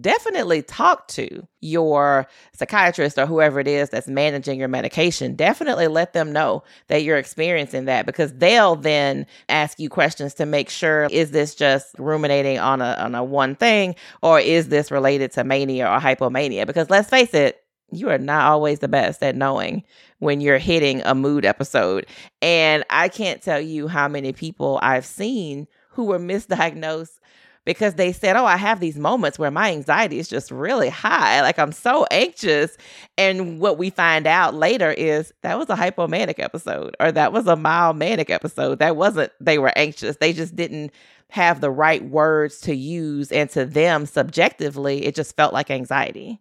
definitely 0.00 0.62
talk 0.62 1.06
to 1.06 1.46
your 1.60 2.26
psychiatrist 2.54 3.18
or 3.18 3.26
whoever 3.26 3.60
it 3.60 3.68
is 3.68 3.90
that's 3.90 4.08
managing 4.08 4.58
your 4.58 4.68
medication. 4.68 5.34
Definitely 5.34 5.88
let 5.88 6.12
them 6.12 6.32
know 6.32 6.62
that 6.88 7.02
you're 7.02 7.18
experiencing 7.18 7.84
that 7.86 8.06
because 8.06 8.32
they'll 8.34 8.76
then 8.76 9.26
ask 9.48 9.78
you 9.78 9.90
questions 9.90 10.34
to 10.34 10.46
make 10.46 10.70
sure 10.70 11.08
is 11.10 11.30
this 11.30 11.54
just 11.54 11.94
ruminating 11.98 12.58
on 12.58 12.80
a 12.80 12.96
on 12.98 13.14
a 13.14 13.22
one 13.22 13.54
thing 13.54 13.94
or 14.22 14.40
is 14.40 14.68
this 14.68 14.90
related 14.90 15.32
to 15.32 15.44
mania 15.44 15.86
or 15.86 15.98
hypomania? 15.98 16.66
Because 16.66 16.88
let's 16.88 17.10
face 17.10 17.34
it, 17.34 17.62
you 17.90 18.08
are 18.08 18.18
not 18.18 18.46
always 18.46 18.78
the 18.78 18.88
best 18.88 19.22
at 19.22 19.36
knowing 19.36 19.82
when 20.18 20.40
you're 20.40 20.58
hitting 20.58 21.02
a 21.02 21.14
mood 21.14 21.44
episode. 21.44 22.06
And 22.40 22.84
I 22.88 23.08
can't 23.08 23.42
tell 23.42 23.60
you 23.60 23.88
how 23.88 24.08
many 24.08 24.32
people 24.32 24.78
I've 24.80 25.04
seen 25.04 25.66
who 25.90 26.04
were 26.04 26.18
misdiagnosed 26.18 27.18
because 27.64 27.94
they 27.94 28.12
said, 28.12 28.36
Oh, 28.36 28.44
I 28.44 28.56
have 28.56 28.80
these 28.80 28.96
moments 28.96 29.38
where 29.38 29.50
my 29.50 29.70
anxiety 29.70 30.18
is 30.18 30.28
just 30.28 30.50
really 30.50 30.88
high. 30.88 31.40
Like 31.42 31.58
I'm 31.58 31.72
so 31.72 32.06
anxious. 32.10 32.76
And 33.16 33.60
what 33.60 33.78
we 33.78 33.90
find 33.90 34.26
out 34.26 34.54
later 34.54 34.90
is 34.90 35.32
that 35.42 35.58
was 35.58 35.70
a 35.70 35.76
hypomanic 35.76 36.38
episode 36.38 36.96
or 37.00 37.12
that 37.12 37.32
was 37.32 37.46
a 37.46 37.56
mild 37.56 37.96
manic 37.96 38.30
episode. 38.30 38.78
That 38.78 38.96
wasn't, 38.96 39.32
they 39.40 39.58
were 39.58 39.72
anxious. 39.76 40.16
They 40.16 40.32
just 40.32 40.56
didn't 40.56 40.92
have 41.30 41.60
the 41.60 41.70
right 41.70 42.04
words 42.04 42.60
to 42.62 42.74
use. 42.74 43.32
And 43.32 43.48
to 43.50 43.64
them, 43.64 44.06
subjectively, 44.06 45.04
it 45.06 45.14
just 45.14 45.36
felt 45.36 45.52
like 45.52 45.70
anxiety. 45.70 46.40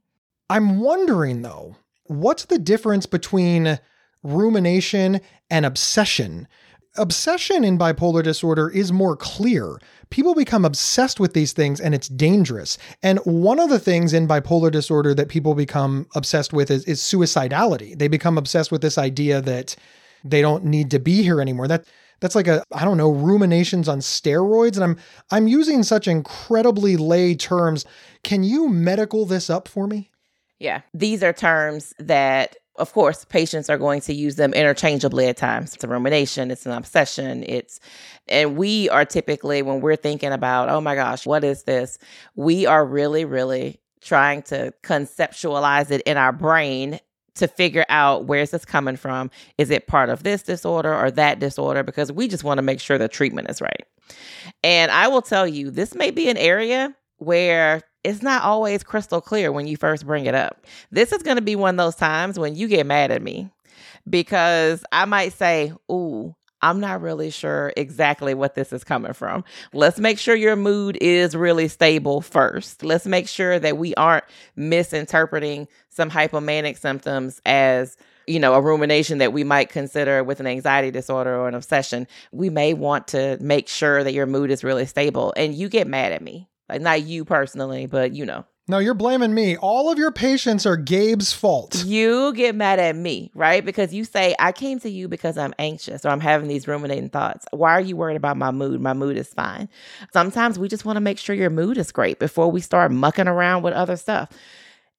I'm 0.50 0.82
wondering 0.82 1.44
though, 1.44 1.76
what's 2.06 2.46
the 2.46 2.60
difference 2.60 3.06
between 3.06 3.80
rumination 4.24 5.22
and 5.50 5.66
obsession? 5.66 6.48
Obsession 6.98 7.64
in 7.64 7.78
bipolar 7.78 8.22
disorder 8.22 8.70
is 8.70 8.92
more 8.92 9.16
clear 9.16 9.80
people 10.12 10.36
become 10.36 10.64
obsessed 10.64 11.20
with 11.20 11.34
these 11.34 11.54
things 11.54 11.82
and 11.82 11.96
it's 11.96 12.08
dangerous. 12.10 12.78
And 13.02 13.18
one 13.20 13.60
of 13.60 13.70
the 13.70 13.80
things 13.80 14.14
in 14.14 14.28
bipolar 14.28 14.70
disorder 14.70 15.16
that 15.16 15.30
people 15.30 15.56
become 15.56 16.08
obsessed 16.14 16.54
with 16.54 16.70
is, 16.70 16.86
is 16.86 17.02
suicidality. 17.02 17.98
They 17.98 18.08
become 18.08 18.38
obsessed 18.38 18.72
with 18.72 18.82
this 18.82 19.00
idea 19.00 19.42
that 19.42 19.76
they 20.24 20.42
don't 20.42 20.66
need 20.66 20.92
to 20.92 21.00
be 21.00 21.24
here 21.24 21.42
anymore. 21.42 21.68
That 21.68 21.86
that's 22.20 22.36
like 22.36 22.48
a 22.48 22.64
I 22.72 22.86
don't 22.86 22.98
know 22.98 23.12
ruminations 23.12 23.88
on 23.88 24.00
steroids 24.00 24.76
and 24.76 24.84
I'm 24.84 24.98
I'm 25.32 25.48
using 25.48 25.82
such 25.82 26.08
incredibly 26.08 26.98
lay 26.98 27.34
terms. 27.34 27.86
Can 28.24 28.44
you 28.44 28.70
medical 28.70 29.26
this 29.26 29.50
up 29.50 29.68
for 29.68 29.88
me? 29.88 30.12
Yeah. 30.60 30.82
These 30.94 31.24
are 31.24 31.34
terms 31.34 31.96
that 31.98 32.58
of 32.82 32.92
course, 32.94 33.24
patients 33.26 33.70
are 33.70 33.78
going 33.78 34.02
to 34.02 34.14
use 34.14 34.36
them 34.36 34.54
interchangeably 34.54 35.28
at 35.28 35.38
times. 35.38 35.76
It's 35.76 35.84
a 35.84 35.88
rumination, 35.88 36.52
it's 36.52 36.66
an 36.66 36.72
obsession, 36.72 37.44
it's, 37.48 37.80
and 38.28 38.58
we 38.58 38.90
are 38.90 39.06
typically, 39.06 39.62
when 39.62 39.82
we're 39.82 39.96
thinking 39.96 40.32
about, 40.32 40.70
oh 40.70 40.82
my 40.82 40.96
gosh, 40.96 41.26
what 41.26 41.44
is 41.44 41.64
this? 41.64 42.00
We 42.36 42.66
are 42.66 42.86
really, 42.86 43.24
really 43.24 43.80
trying 44.02 44.42
to 44.42 44.74
conceptualize 44.84 45.92
it 45.92 46.02
in 46.02 46.18
our 46.18 46.32
brain 46.32 47.00
to 47.36 47.48
figure 47.48 47.86
out 47.88 48.26
where's 48.26 48.50
this 48.52 48.66
coming 48.66 48.98
from. 48.98 49.30
Is 49.58 49.70
it 49.70 49.88
part 49.88 50.10
of 50.10 50.24
this 50.24 50.42
disorder 50.42 50.94
or 50.94 51.12
that 51.12 51.40
disorder? 51.40 51.84
Because 51.84 52.12
we 52.12 52.28
just 52.28 52.44
want 52.44 52.58
to 52.58 52.64
make 52.64 52.80
sure 52.80 52.98
the 52.98 53.08
treatment 53.08 53.50
is 53.50 53.62
right. 53.62 53.86
And 54.64 54.92
I 54.92 55.08
will 55.08 55.22
tell 55.22 55.48
you, 55.48 55.70
this 55.72 55.96
may 55.96 56.12
be 56.12 56.30
an 56.30 56.38
area 56.38 56.96
where 57.18 57.82
it's 58.04 58.22
not 58.22 58.44
always 58.44 58.84
crystal 58.84 59.22
clear 59.22 59.52
when 59.52 59.68
you 59.68 59.78
first 59.78 60.06
bring 60.06 60.26
it 60.26 60.36
up. 60.36 60.66
This 60.92 61.12
is 61.12 61.24
going 61.24 61.38
to 61.38 61.42
be 61.42 61.56
one 61.56 61.76
of 61.76 61.86
those 61.86 61.96
times 61.96 62.40
when 62.40 62.56
you 62.56 62.68
get 62.68 62.86
mad 62.86 63.12
at 63.12 63.22
me 63.22 63.50
because 64.10 64.84
I 64.92 65.06
might 65.06 65.34
say, 65.34 65.74
Ooh, 65.92 66.36
I'm 66.62 66.80
not 66.80 67.02
really 67.02 67.32
sure 67.32 67.74
exactly 67.76 68.34
what 68.34 68.56
this 68.56 68.72
is 68.72 68.84
coming 68.84 69.14
from. 69.14 69.44
Let's 69.74 70.00
make 70.00 70.20
sure 70.20 70.36
your 70.36 70.56
mood 70.56 70.98
is 71.02 71.36
really 71.36 71.68
stable 71.68 72.22
first. 72.22 72.84
Let's 72.84 73.08
make 73.08 73.28
sure 73.28 73.58
that 73.60 73.78
we 73.78 73.96
aren't 73.96 74.26
misinterpreting 74.56 75.68
some 75.90 76.12
hypomanic 76.12 76.78
symptoms 76.78 77.42
as 77.46 77.98
you 78.28 78.40
know, 78.40 78.54
a 78.54 78.62
rumination 78.62 79.18
that 79.18 79.34
we 79.34 79.44
might 79.44 79.70
consider 79.70 80.24
with 80.24 80.40
an 80.40 80.48
anxiety 80.48 80.92
disorder 80.92 81.36
or 81.36 81.48
an 81.48 81.56
obsession, 81.56 82.08
we 82.32 82.50
may 82.52 82.74
want 82.74 83.08
to 83.08 83.38
make 83.42 83.68
sure 83.68 84.04
that 84.04 84.14
your 84.14 84.28
mood 84.28 84.52
is 84.52 84.64
really 84.64 84.86
stable. 84.86 85.34
And 85.36 85.56
you 85.56 85.68
get 85.68 85.88
mad 85.88 86.12
at 86.14 86.22
me 86.22 86.48
like 86.72 86.82
not 86.82 87.04
you 87.04 87.26
personally, 87.26 87.86
but 87.86 88.14
you 88.14 88.26
know. 88.26 88.46
No, 88.68 88.78
you're 88.78 88.94
blaming 88.94 89.34
me. 89.34 89.58
All 89.58 89.92
of 89.92 89.98
your 89.98 90.12
patients 90.12 90.66
are 90.66 90.78
Gabe's 90.78 91.34
fault. 91.34 91.84
You 91.84 92.32
get 92.34 92.56
mad 92.56 92.80
at 92.80 92.96
me, 92.96 93.30
right? 93.34 93.66
Because 93.66 93.94
you 93.94 94.06
say, 94.06 94.34
I 94.40 94.54
came 94.54 94.80
to 94.80 94.90
you 94.90 95.10
because 95.10 95.38
I'm 95.38 95.54
anxious 95.60 96.06
or 96.06 96.10
I'm 96.10 96.22
having 96.22 96.48
these 96.48 96.70
ruminating 96.70 97.10
thoughts. 97.10 97.46
Why 97.52 97.72
are 97.72 97.82
you 97.82 97.98
worried 97.98 98.16
about 98.16 98.38
my 98.38 98.52
mood? 98.52 98.80
My 98.80 98.94
mood 98.94 99.18
is 99.18 99.34
fine. 99.34 99.68
Sometimes 100.14 100.58
we 100.58 100.70
just 100.70 100.86
want 100.86 100.96
to 100.96 101.02
make 101.02 101.18
sure 101.18 101.36
your 101.36 101.50
mood 101.50 101.78
is 101.78 101.92
great 101.92 102.20
before 102.20 102.50
we 102.50 102.62
start 102.62 102.92
mucking 102.94 103.28
around 103.28 103.64
with 103.64 103.74
other 103.74 103.98
stuff 103.98 104.30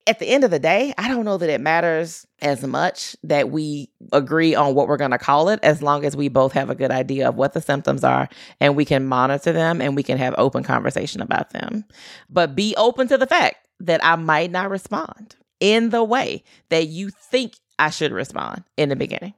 at 0.06 0.18
the 0.18 0.26
end 0.26 0.42
of 0.44 0.50
the 0.50 0.58
day, 0.58 0.92
I 0.98 1.08
don't 1.08 1.24
know 1.24 1.38
that 1.38 1.48
it 1.48 1.60
matters 1.60 2.26
as 2.40 2.64
much 2.66 3.16
that 3.22 3.50
we 3.50 3.90
agree 4.12 4.54
on 4.54 4.74
what 4.74 4.88
we're 4.88 4.96
going 4.96 5.12
to 5.12 5.18
call 5.18 5.48
it 5.48 5.60
as 5.62 5.80
long 5.80 6.04
as 6.04 6.16
we 6.16 6.28
both 6.28 6.52
have 6.52 6.70
a 6.70 6.74
good 6.74 6.90
idea 6.90 7.28
of 7.28 7.36
what 7.36 7.52
the 7.52 7.60
symptoms 7.60 8.02
are 8.02 8.28
and 8.60 8.74
we 8.74 8.84
can 8.84 9.06
monitor 9.06 9.52
them 9.52 9.80
and 9.80 9.94
we 9.94 10.02
can 10.02 10.18
have 10.18 10.34
open 10.38 10.64
conversation 10.64 11.20
about 11.20 11.50
them. 11.50 11.84
But 12.28 12.56
be 12.56 12.74
open 12.76 13.06
to 13.08 13.18
the 13.18 13.26
fact 13.26 13.56
that 13.80 14.04
I 14.04 14.16
might 14.16 14.50
not 14.50 14.70
respond 14.70 15.36
in 15.60 15.90
the 15.90 16.02
way 16.02 16.42
that 16.70 16.88
you 16.88 17.10
think 17.10 17.54
I 17.78 17.90
should 17.90 18.12
respond 18.12 18.64
in 18.76 18.88
the 18.88 18.96
beginning. 18.96 19.34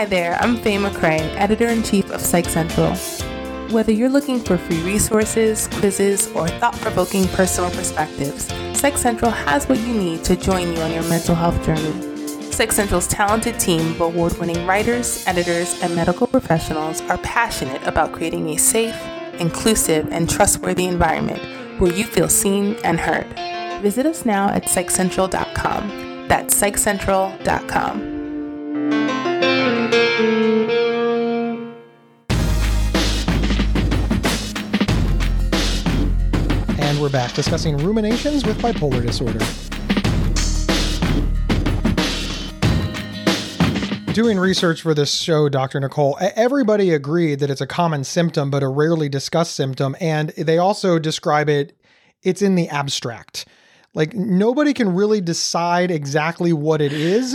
Hi 0.00 0.06
there, 0.06 0.36
I'm 0.36 0.56
Faye 0.56 0.78
McCray, 0.78 1.20
editor 1.36 1.66
in 1.66 1.82
chief 1.82 2.10
of 2.10 2.22
Psych 2.22 2.46
Central. 2.46 2.94
Whether 3.70 3.92
you're 3.92 4.08
looking 4.08 4.40
for 4.40 4.56
free 4.56 4.80
resources, 4.80 5.68
quizzes, 5.74 6.28
or 6.28 6.48
thought 6.48 6.74
provoking 6.76 7.28
personal 7.28 7.70
perspectives, 7.70 8.46
Psych 8.72 8.96
Central 8.96 9.30
has 9.30 9.68
what 9.68 9.78
you 9.80 9.92
need 9.92 10.24
to 10.24 10.36
join 10.36 10.72
you 10.72 10.80
on 10.80 10.90
your 10.90 11.02
mental 11.02 11.34
health 11.34 11.62
journey. 11.66 11.92
Psych 12.50 12.72
Central's 12.72 13.08
talented 13.08 13.60
team 13.60 13.90
of 13.90 14.00
award 14.00 14.38
winning 14.38 14.66
writers, 14.66 15.22
editors, 15.26 15.78
and 15.82 15.94
medical 15.94 16.26
professionals 16.26 17.02
are 17.02 17.18
passionate 17.18 17.86
about 17.86 18.12
creating 18.12 18.48
a 18.48 18.56
safe, 18.56 18.98
inclusive, 19.38 20.10
and 20.10 20.30
trustworthy 20.30 20.86
environment 20.86 21.42
where 21.78 21.92
you 21.92 22.04
feel 22.04 22.30
seen 22.30 22.74
and 22.84 22.98
heard. 22.98 23.26
Visit 23.82 24.06
us 24.06 24.24
now 24.24 24.48
at 24.48 24.64
psychcentral.com. 24.64 26.26
That's 26.26 26.58
psychcentral.com. 26.58 29.19
we're 37.00 37.08
back 37.08 37.32
discussing 37.32 37.78
ruminations 37.78 38.44
with 38.44 38.58
bipolar 38.58 39.00
disorder. 39.00 39.38
Doing 44.12 44.38
research 44.38 44.82
for 44.82 44.92
this 44.92 45.14
show, 45.14 45.48
Dr. 45.48 45.80
Nicole, 45.80 46.18
everybody 46.20 46.92
agreed 46.92 47.40
that 47.40 47.48
it's 47.48 47.62
a 47.62 47.66
common 47.66 48.04
symptom, 48.04 48.50
but 48.50 48.62
a 48.62 48.68
rarely 48.68 49.08
discussed 49.08 49.54
symptom. 49.54 49.96
And 49.98 50.30
they 50.30 50.58
also 50.58 50.98
describe 50.98 51.48
it, 51.48 51.72
it's 52.22 52.42
in 52.42 52.54
the 52.54 52.68
abstract. 52.68 53.46
Like 53.94 54.12
nobody 54.12 54.74
can 54.74 54.94
really 54.94 55.22
decide 55.22 55.90
exactly 55.90 56.52
what 56.52 56.82
it 56.82 56.92
is, 56.92 57.34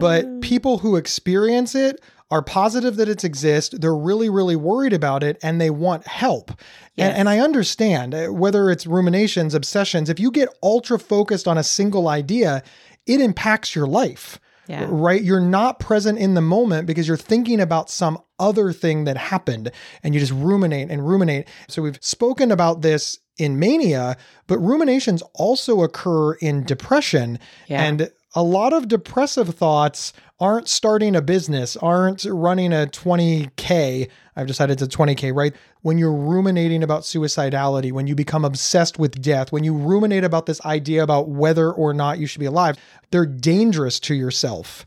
but 0.00 0.24
hmm. 0.24 0.40
people 0.40 0.78
who 0.78 0.96
experience 0.96 1.74
it 1.74 2.00
are 2.32 2.40
positive 2.40 2.96
that 2.96 3.10
it 3.10 3.24
exists. 3.24 3.78
They're 3.78 3.94
really, 3.94 4.30
really 4.30 4.56
worried 4.56 4.94
about 4.94 5.22
it 5.22 5.36
and 5.42 5.60
they 5.60 5.68
want 5.68 6.06
help. 6.06 6.50
Yes. 6.94 7.10
And, 7.10 7.18
and 7.18 7.28
I 7.28 7.40
understand 7.40 8.14
uh, 8.14 8.28
whether 8.28 8.70
it's 8.70 8.86
ruminations, 8.86 9.54
obsessions, 9.54 10.08
if 10.08 10.18
you 10.18 10.30
get 10.30 10.48
ultra 10.62 10.98
focused 10.98 11.46
on 11.46 11.58
a 11.58 11.62
single 11.62 12.08
idea, 12.08 12.62
it 13.06 13.20
impacts 13.20 13.76
your 13.76 13.86
life. 13.86 14.40
Yeah. 14.66 14.86
Right? 14.88 15.22
You're 15.22 15.40
not 15.40 15.78
present 15.78 16.18
in 16.18 16.32
the 16.32 16.40
moment 16.40 16.86
because 16.86 17.06
you're 17.06 17.18
thinking 17.18 17.60
about 17.60 17.90
some 17.90 18.18
other 18.38 18.72
thing 18.72 19.04
that 19.04 19.18
happened 19.18 19.70
and 20.02 20.14
you 20.14 20.20
just 20.20 20.32
ruminate 20.32 20.90
and 20.90 21.06
ruminate. 21.06 21.46
So 21.68 21.82
we've 21.82 21.98
spoken 22.00 22.50
about 22.50 22.80
this 22.80 23.18
in 23.36 23.58
mania, 23.58 24.16
but 24.46 24.58
ruminations 24.58 25.22
also 25.34 25.82
occur 25.82 26.32
in 26.34 26.64
depression. 26.64 27.38
Yeah. 27.66 27.82
And 27.82 28.10
a 28.34 28.42
lot 28.42 28.72
of 28.72 28.88
depressive 28.88 29.54
thoughts 29.54 30.12
aren't 30.40 30.68
starting 30.68 31.14
a 31.14 31.22
business, 31.22 31.76
aren't 31.76 32.24
running 32.24 32.72
a 32.72 32.86
20K. 32.86 34.08
I've 34.34 34.46
decided 34.46 34.80
it's 34.80 34.94
a 34.94 34.98
20K, 34.98 35.34
right? 35.34 35.54
When 35.82 35.98
you're 35.98 36.12
ruminating 36.12 36.82
about 36.82 37.02
suicidality, 37.02 37.92
when 37.92 38.06
you 38.06 38.14
become 38.14 38.44
obsessed 38.44 38.98
with 38.98 39.20
death, 39.20 39.52
when 39.52 39.64
you 39.64 39.74
ruminate 39.74 40.24
about 40.24 40.46
this 40.46 40.64
idea 40.64 41.02
about 41.02 41.28
whether 41.28 41.70
or 41.70 41.92
not 41.92 42.18
you 42.18 42.26
should 42.26 42.40
be 42.40 42.46
alive, 42.46 42.76
they're 43.10 43.26
dangerous 43.26 44.00
to 44.00 44.14
yourself. 44.14 44.86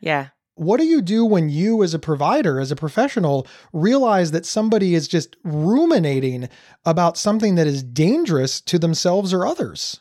Yeah. 0.00 0.28
What 0.54 0.78
do 0.78 0.84
you 0.84 1.00
do 1.00 1.24
when 1.24 1.48
you, 1.48 1.82
as 1.82 1.94
a 1.94 1.98
provider, 1.98 2.60
as 2.60 2.70
a 2.70 2.76
professional, 2.76 3.46
realize 3.72 4.32
that 4.32 4.44
somebody 4.44 4.94
is 4.94 5.08
just 5.08 5.34
ruminating 5.42 6.48
about 6.84 7.16
something 7.16 7.54
that 7.54 7.66
is 7.66 7.82
dangerous 7.82 8.60
to 8.60 8.78
themselves 8.78 9.32
or 9.32 9.46
others? 9.46 10.00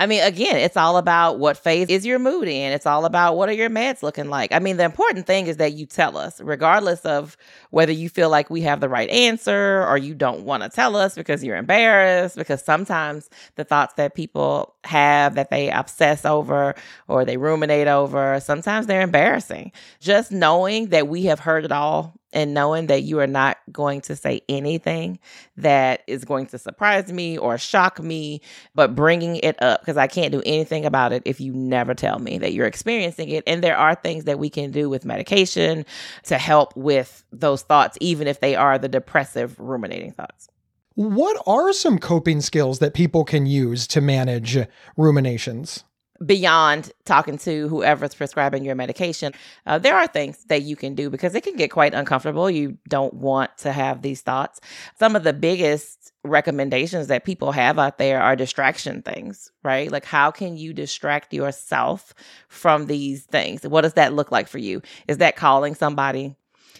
I 0.00 0.06
mean, 0.06 0.22
again, 0.22 0.56
it's 0.56 0.78
all 0.78 0.96
about 0.96 1.38
what 1.38 1.58
phase 1.58 1.88
is 1.90 2.06
your 2.06 2.18
mood 2.18 2.48
in. 2.48 2.72
It's 2.72 2.86
all 2.86 3.04
about 3.04 3.36
what 3.36 3.50
are 3.50 3.52
your 3.52 3.68
meds 3.68 4.02
looking 4.02 4.30
like. 4.30 4.50
I 4.50 4.58
mean, 4.58 4.78
the 4.78 4.84
important 4.84 5.26
thing 5.26 5.46
is 5.46 5.58
that 5.58 5.74
you 5.74 5.84
tell 5.84 6.16
us, 6.16 6.40
regardless 6.40 7.02
of 7.02 7.36
whether 7.68 7.92
you 7.92 8.08
feel 8.08 8.30
like 8.30 8.48
we 8.48 8.62
have 8.62 8.80
the 8.80 8.88
right 8.88 9.10
answer 9.10 9.86
or 9.86 9.98
you 9.98 10.14
don't 10.14 10.46
want 10.46 10.62
to 10.62 10.70
tell 10.70 10.96
us 10.96 11.14
because 11.14 11.44
you're 11.44 11.58
embarrassed. 11.58 12.36
Because 12.36 12.64
sometimes 12.64 13.28
the 13.56 13.64
thoughts 13.64 13.92
that 13.94 14.14
people 14.14 14.74
have 14.84 15.34
that 15.34 15.50
they 15.50 15.70
obsess 15.70 16.24
over 16.24 16.74
or 17.06 17.26
they 17.26 17.36
ruminate 17.36 17.86
over, 17.86 18.40
sometimes 18.40 18.86
they're 18.86 19.02
embarrassing. 19.02 19.70
Just 20.00 20.32
knowing 20.32 20.86
that 20.88 21.08
we 21.08 21.24
have 21.24 21.40
heard 21.40 21.66
it 21.66 21.72
all 21.72 22.19
and 22.32 22.54
knowing 22.54 22.86
that 22.86 23.02
you 23.02 23.18
are 23.20 23.26
not 23.26 23.58
going 23.72 24.00
to 24.02 24.16
say 24.16 24.42
anything 24.48 25.18
that 25.56 26.02
is 26.06 26.24
going 26.24 26.46
to 26.46 26.58
surprise 26.58 27.12
me 27.12 27.36
or 27.38 27.58
shock 27.58 28.00
me, 28.00 28.40
but 28.74 28.94
bringing 28.94 29.36
it 29.36 29.60
up 29.62 29.80
because 29.80 29.96
I 29.96 30.06
can't 30.06 30.32
do 30.32 30.42
anything 30.46 30.84
about 30.84 31.12
it 31.12 31.22
if 31.24 31.40
you 31.40 31.52
never 31.52 31.94
tell 31.94 32.18
me 32.18 32.38
that 32.38 32.52
you're 32.52 32.66
experiencing 32.66 33.30
it. 33.30 33.44
And 33.46 33.62
there 33.62 33.76
are 33.76 33.94
things 33.94 34.24
that 34.24 34.38
we 34.38 34.50
can 34.50 34.70
do 34.70 34.88
with 34.88 35.04
medication 35.04 35.84
to 36.24 36.38
help 36.38 36.76
with 36.76 37.24
those 37.32 37.62
thoughts, 37.62 37.98
even 38.00 38.26
if 38.26 38.40
they 38.40 38.54
are 38.54 38.78
the 38.78 38.88
depressive, 38.88 39.58
ruminating 39.58 40.12
thoughts. 40.12 40.48
What 40.94 41.42
are 41.46 41.72
some 41.72 41.98
coping 41.98 42.40
skills 42.40 42.78
that 42.80 42.94
people 42.94 43.24
can 43.24 43.46
use 43.46 43.86
to 43.88 44.00
manage 44.00 44.58
ruminations? 44.96 45.84
Beyond 46.24 46.92
talking 47.04 47.38
to 47.38 47.68
whoever's 47.68 48.14
prescribing 48.14 48.64
your 48.64 48.74
medication, 48.74 49.32
uh, 49.66 49.78
there 49.78 49.96
are 49.96 50.06
things 50.06 50.44
that 50.48 50.62
you 50.62 50.76
can 50.76 50.94
do 50.94 51.08
because 51.08 51.34
it 51.34 51.42
can 51.42 51.56
get 51.56 51.70
quite 51.70 51.94
uncomfortable. 51.94 52.50
You 52.50 52.76
don't 52.88 53.14
want 53.14 53.56
to 53.58 53.72
have 53.72 54.02
these 54.02 54.20
thoughts. 54.20 54.60
Some 54.98 55.16
of 55.16 55.24
the 55.24 55.32
biggest 55.32 56.12
recommendations 56.22 57.06
that 57.06 57.24
people 57.24 57.52
have 57.52 57.78
out 57.78 57.96
there 57.96 58.20
are 58.20 58.36
distraction 58.36 59.00
things, 59.02 59.50
right? 59.62 59.90
Like, 59.90 60.04
how 60.04 60.30
can 60.30 60.56
you 60.56 60.74
distract 60.74 61.32
yourself 61.32 62.14
from 62.48 62.86
these 62.86 63.24
things? 63.24 63.66
What 63.66 63.82
does 63.82 63.94
that 63.94 64.12
look 64.12 64.30
like 64.30 64.48
for 64.48 64.58
you? 64.58 64.82
Is 65.08 65.18
that 65.18 65.36
calling 65.36 65.74
somebody? 65.74 66.36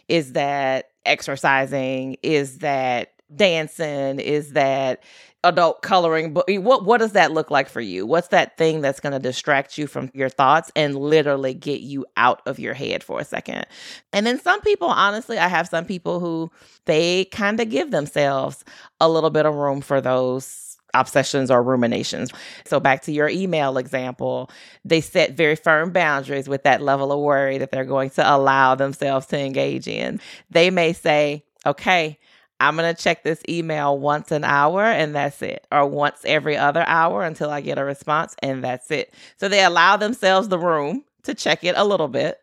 Is 0.09 0.35
that 0.35 0.91
exercising? 1.07 2.19
Is 2.23 2.59
that 2.59 3.13
dancing? 3.35 4.21
Is 4.21 4.53
that 4.53 5.03
adult 5.43 5.81
coloring 5.81 6.35
book 6.35 6.45
what 6.49 6.85
what 6.85 6.99
does 6.99 7.13
that 7.13 7.33
look 7.33 7.51
like 7.51 7.69
for 7.69 7.81
you 7.81 8.05
what's 8.05 8.29
that 8.29 8.59
thing 8.59 8.83
that's 8.83 9.01
going 9.01 9.13
to 9.13 9.19
distract 9.19 9.79
you 9.79 9.87
from 9.87 10.11
your 10.13 10.29
thoughts 10.29 10.71
and 10.77 10.95
literally 10.97 11.55
get 11.55 11.81
you 11.81 12.05
out 12.19 12.43
of 12.47 12.59
your 12.59 12.75
head 12.75 13.03
for 13.03 13.21
a 13.21 13.25
second 13.25 13.65
and 14.13 14.27
then 14.27 14.39
some 14.39 14.61
people 14.61 14.89
honestly 14.89 15.39
i 15.39 15.49
have 15.49 15.67
some 15.67 15.87
people 15.87 16.21
who 16.21 16.51
they 16.85 17.25
kind 17.27 17.59
of 17.59 17.71
give 17.71 17.91
themselves 17.91 18.65
a 19.01 19.09
little 19.09 19.31
bit 19.31 19.47
of 19.47 19.55
room 19.55 19.81
for 19.81 20.01
those 20.01 20.71
obsessions 20.95 21.51
or 21.51 21.63
ruminations. 21.63 22.31
So 22.65 22.81
back 22.81 23.03
to 23.03 23.13
your 23.13 23.29
email 23.29 23.79
example, 23.79 24.51
they 24.85 25.01
set 25.01 25.33
very 25.37 25.57
firm 25.57 25.93
boundaries 25.93 26.49
with 26.49 26.65
that 26.65 26.83
level 26.83 27.13
of 27.13 27.21
worry 27.21 27.59
that 27.59 27.71
they're 27.71 27.85
going 27.85 28.11
to 28.11 28.29
allow 28.29 28.75
themselves 28.75 29.27
to 29.29 29.39
engage 29.39 29.87
in. 29.87 30.21
They 30.51 30.71
may 30.71 30.93
say, 30.93 31.45
"Okay, 31.65 32.19
I'm 32.61 32.77
going 32.77 32.95
to 32.95 33.03
check 33.03 33.23
this 33.25 33.43
email 33.49 33.99
once 33.99 34.31
an 34.31 34.45
hour 34.45 34.83
and 34.85 35.15
that's 35.15 35.41
it, 35.43 35.67
or 35.73 35.87
once 35.87 36.21
every 36.25 36.57
other 36.57 36.85
hour 36.87 37.25
until 37.25 37.51
I 37.51 37.63
get 37.63 37.79
a 37.79 37.85
response 37.85 38.37
and 38.43 38.63
that's 38.63 38.91
it. 38.91 39.13
So 39.39 39.49
they 39.49 39.65
allow 39.65 39.97
themselves 39.97 40.49
the 40.49 40.59
room 40.59 41.05
to 41.25 41.35
check 41.35 41.65
it 41.65 41.75
a 41.77 41.85
little 41.85 42.09
bit, 42.09 42.41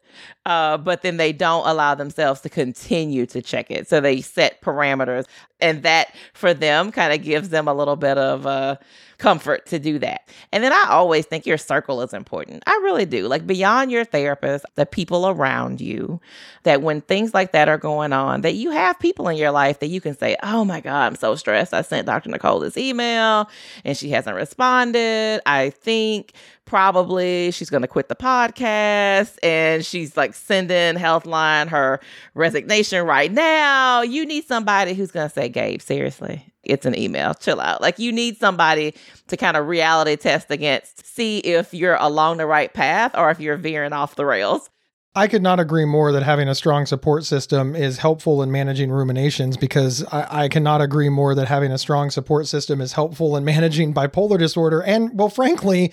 uh, 0.47 0.77
but 0.77 1.01
then 1.01 1.17
they 1.17 1.33
don't 1.33 1.67
allow 1.67 1.93
themselves 1.93 2.39
to 2.39 2.47
continue 2.47 3.25
to 3.25 3.41
check 3.41 3.69
it. 3.69 3.86
So 3.86 3.99
they 3.99 4.21
set 4.21 4.62
parameters, 4.62 5.25
and 5.60 5.83
that 5.83 6.15
for 6.33 6.53
them 6.53 6.89
kind 6.89 7.12
of 7.12 7.21
gives 7.21 7.49
them 7.49 7.67
a 7.67 7.73
little 7.73 7.97
bit 7.97 8.17
of 8.17 8.45
uh, 8.45 8.77
comfort 9.17 9.65
to 9.65 9.79
do 9.79 9.99
that. 9.99 10.29
And 10.53 10.63
then 10.63 10.71
I 10.71 10.86
always 10.89 11.25
think 11.25 11.45
your 11.45 11.57
circle 11.57 12.01
is 12.01 12.13
important. 12.13 12.63
I 12.65 12.79
really 12.83 13.05
do. 13.05 13.27
Like 13.27 13.45
beyond 13.45 13.91
your 13.91 14.05
therapist, 14.05 14.65
the 14.75 14.86
people 14.86 15.27
around 15.27 15.81
you, 15.81 16.21
that 16.63 16.81
when 16.81 17.01
things 17.01 17.33
like 17.33 17.51
that 17.51 17.67
are 17.67 17.77
going 17.77 18.13
on, 18.13 18.41
that 18.41 18.55
you 18.55 18.71
have 18.71 18.97
people 18.99 19.27
in 19.27 19.36
your 19.36 19.51
life 19.51 19.79
that 19.79 19.88
you 19.88 19.99
can 19.99 20.17
say, 20.17 20.38
Oh 20.43 20.63
my 20.63 20.79
God, 20.79 21.07
I'm 21.07 21.15
so 21.15 21.36
stressed. 21.36 21.73
I 21.73 21.81
sent 21.81 22.05
Dr. 22.05 22.29
Nicole 22.29 22.60
this 22.60 22.77
email 22.77 23.49
and 23.83 23.97
she 23.97 24.12
hasn't 24.12 24.36
responded. 24.38 25.41
I 25.45 25.71
think 25.71 26.33
probably 26.65 27.49
she's 27.51 27.69
going 27.69 27.81
to 27.81 27.88
quit 27.88 28.10
the 28.10 28.15
podcast 28.15 29.38
and 29.41 29.83
she's 29.83 30.15
like 30.15 30.36
sending 30.38 30.95
Healthline 30.95 31.67
her 31.69 32.00
resignation 32.34 33.06
right 33.06 33.32
now. 33.32 34.02
You 34.02 34.26
need 34.26 34.45
somebody 34.45 34.93
who's 34.93 35.12
going 35.12 35.28
to 35.28 35.34
say, 35.34 35.50
Gabe, 35.50 35.82
seriously, 35.82 36.54
it's 36.63 36.86
an 36.86 36.97
email. 36.97 37.34
Chill 37.34 37.60
out. 37.60 37.82
Like 37.82 38.00
you 38.00 38.12
need 38.12 38.38
somebody 38.38 38.93
to 39.28 39.38
kind 39.38 39.58
of 39.58 39.67
reality 39.67 40.15
test 40.15 40.52
against, 40.52 41.06
see 41.06 41.39
if 41.39 41.73
you're 41.73 41.95
along 41.95 42.38
the 42.38 42.45
right 42.45 42.73
path 42.73 43.12
or 43.15 43.32
if 43.32 43.39
you're 43.39 43.58
veering 43.58 43.93
off 43.93 44.15
the 44.15 44.26
rails. 44.26 44.69
I 45.17 45.28
could 45.28 45.41
not 45.41 45.60
agree 45.60 45.86
more 45.86 46.12
that 46.12 46.21
having 46.21 46.47
a 46.47 46.54
strong 46.54 46.86
support 46.86 47.26
system 47.26 47.76
is 47.76 47.97
helpful 47.97 48.43
in 48.43 48.52
managing 48.52 48.91
ruminations 48.91 49.58
because 49.58 50.04
I, 50.12 50.43
I, 50.43 50.47
cannot 50.47 50.80
agree 50.80 51.10
more 51.10 51.34
that 51.34 51.47
having 51.47 51.71
a 51.71 51.80
strong 51.80 52.12
support 52.12 52.45
system 52.45 52.80
is 52.80 52.93
helpful 52.93 53.36
in 53.36 53.43
managing 53.43 53.95
bipolar 53.95 54.38
disorder 54.38 54.84
and, 54.84 55.17
well, 55.17 55.30
frankly, 55.30 55.91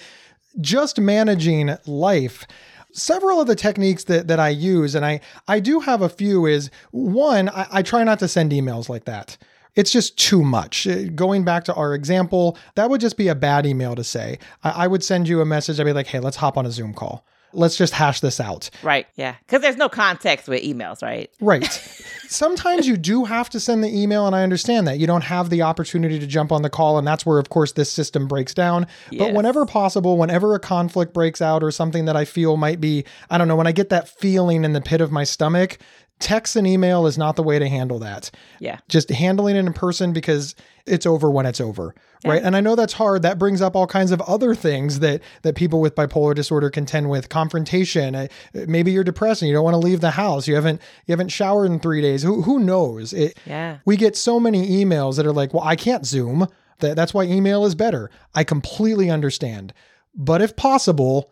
just 0.61 1.01
managing 1.01 1.75
life 1.87 2.47
several 2.95 3.41
of 3.41 3.47
the 3.47 3.57
techniques 3.57 4.05
that, 4.05 4.29
that 4.29 4.41
I 4.41 4.49
use, 4.49 4.95
and 4.95 5.05
I, 5.05 5.21
I 5.49 5.61
do 5.61 5.81
have 5.81 6.01
a 6.01 6.09
few, 6.09 6.47
is 6.47 6.71
one, 6.93 7.49
I, 7.51 7.67
I 7.71 7.83
try 7.83 8.05
not 8.05 8.19
to 8.21 8.29
send 8.29 8.53
emails 8.53 8.89
like 8.89 9.05
that. 9.05 9.37
It's 9.75 9.91
just 9.91 10.17
too 10.17 10.43
much. 10.43 10.87
Uh, 10.87 11.05
going 11.15 11.45
back 11.45 11.65
to 11.65 11.75
our 11.75 11.95
example, 11.95 12.57
that 12.77 12.89
would 12.89 13.01
just 13.01 13.17
be 13.17 13.29
a 13.29 13.35
bad 13.35 13.67
email 13.67 13.95
to 13.97 14.05
say. 14.05 14.39
I 14.63 14.87
would 14.87 15.03
send 15.03 15.29
you 15.29 15.41
a 15.41 15.45
message. 15.45 15.81
I'd 15.81 15.85
be 15.85 15.93
like, 15.93 16.07
hey, 16.07 16.21
let's 16.21 16.37
hop 16.37 16.57
on 16.57 16.65
a 16.65 16.71
Zoom 16.71 16.95
call 16.95 17.27
let's 17.55 17.77
just 17.77 17.93
hash 17.93 18.21
this 18.21 18.41
out. 18.41 18.71
Right. 18.83 19.07
Yeah. 19.17 19.35
Because 19.41 19.63
there's 19.63 19.77
no 19.77 19.89
context 19.89 20.49
with 20.49 20.63
emails, 20.63 21.03
right? 21.03 21.31
Right. 21.41 21.65
Sometimes 22.29 22.87
you 22.87 22.97
do 22.97 23.25
have 23.25 23.49
to 23.51 23.61
send 23.61 23.85
the 23.85 23.97
email, 23.97 24.27
and 24.27 24.35
I 24.35 24.43
understand 24.43 24.87
that. 24.89 24.99
You 24.99 25.07
don't 25.07 25.25
have 25.25 25.51
the 25.51 25.63
opportunity 25.63 26.19
to 26.19 26.27
jump 26.27 26.53
on 26.53 26.63
the 26.63 26.71
call, 26.71 26.99
and 26.99 27.07
that's 27.07 27.25
where, 27.25 27.39
of 27.39 27.49
course, 27.49 27.73
this 27.73 27.91
system 27.91 28.27
breaks 28.27 28.55
down. 28.55 28.87
Yes. 29.11 29.21
But 29.21 29.35
whenever 29.35 29.65
possible, 29.67 30.19
whenever 30.19 30.55
a 30.55 30.61
conflict 30.61 31.15
breaks 31.15 31.41
out 31.41 31.63
or 31.63 31.71
something 31.71 32.07
that 32.07 32.17
I 32.17 32.25
feel 32.25 32.57
might 32.57 32.81
be, 32.81 33.05
I 33.31 33.39
don't 33.39 33.49
know, 33.49 33.57
when 33.57 33.67
I 33.67 33.73
get 33.73 33.91
that 33.91 34.09
feeling 34.09 34.65
in 34.65 34.73
the 34.73 34.81
pit 34.81 35.01
of 35.01 35.13
my 35.13 35.25
stomach, 35.25 35.79
text 36.25 36.57
and 36.57 36.67
email 36.67 37.07
is 37.07 37.19
not 37.19 37.37
the 37.37 37.43
way 37.43 37.59
to 37.59 37.69
handle 37.69 37.99
that. 37.99 38.31
Yeah. 38.59 38.79
Just 38.89 39.11
handling 39.11 39.57
it 39.57 39.59
in 39.59 39.73
person 39.75 40.15
because 40.15 40.55
it's 40.87 41.05
over 41.05 41.31
when 41.31 41.45
it's 41.45 41.61
over. 41.61 41.95
Yeah. 42.25 42.31
Right. 42.31 42.43
And 42.43 42.57
I 42.57 42.61
know 42.63 42.75
that's 42.75 42.95
hard. 42.95 43.21
That 43.21 43.39
brings 43.39 43.61
up 43.61 43.77
all 43.77 43.87
kinds 43.87 44.11
of 44.11 44.23
other 44.23 44.55
things 44.55 45.01
that 45.01 45.21
that 45.43 45.55
people 45.55 45.83
with 45.83 45.95
bipolar 45.95 46.35
disorder 46.35 46.71
contend 46.71 47.11
with. 47.11 47.29
Confrontation. 47.29 48.15
Uh, 48.15 48.29
maybe 48.55 48.91
you're 48.91 49.05
depressed 49.05 49.43
and 49.43 49.51
you 49.51 49.55
don't 49.55 49.65
want 49.65 49.75
to 49.75 49.79
leave 49.79 50.01
the 50.01 50.13
house. 50.13 50.49
You 50.49 50.55
haven't 50.55 50.81
you 51.07 51.13
haven't 51.13 51.29
showered 51.29 51.67
in 51.67 51.79
three 51.79 52.01
days. 52.01 52.23
Who 52.23 52.41
who 52.41 52.59
knows? 52.59 53.13
It, 53.13 53.37
yeah. 53.45 53.79
We 53.85 53.99
get 53.99 54.17
so 54.17 54.41
many 54.41 54.83
emails 54.83 55.17
that 55.17 55.27
are 55.27 55.33
like, 55.33 55.53
well, 55.53 55.65
I 55.65 55.77
can't 55.77 56.07
Zoom. 56.07 56.49
That, 56.81 56.97
that's 56.97 57.13
why 57.13 57.25
email 57.25 57.67
is 57.67 57.75
better. 57.75 58.11
I 58.35 58.45
completely 58.45 59.11
understand. 59.11 59.75
But 60.15 60.41
if 60.41 60.57
possible, 60.57 61.31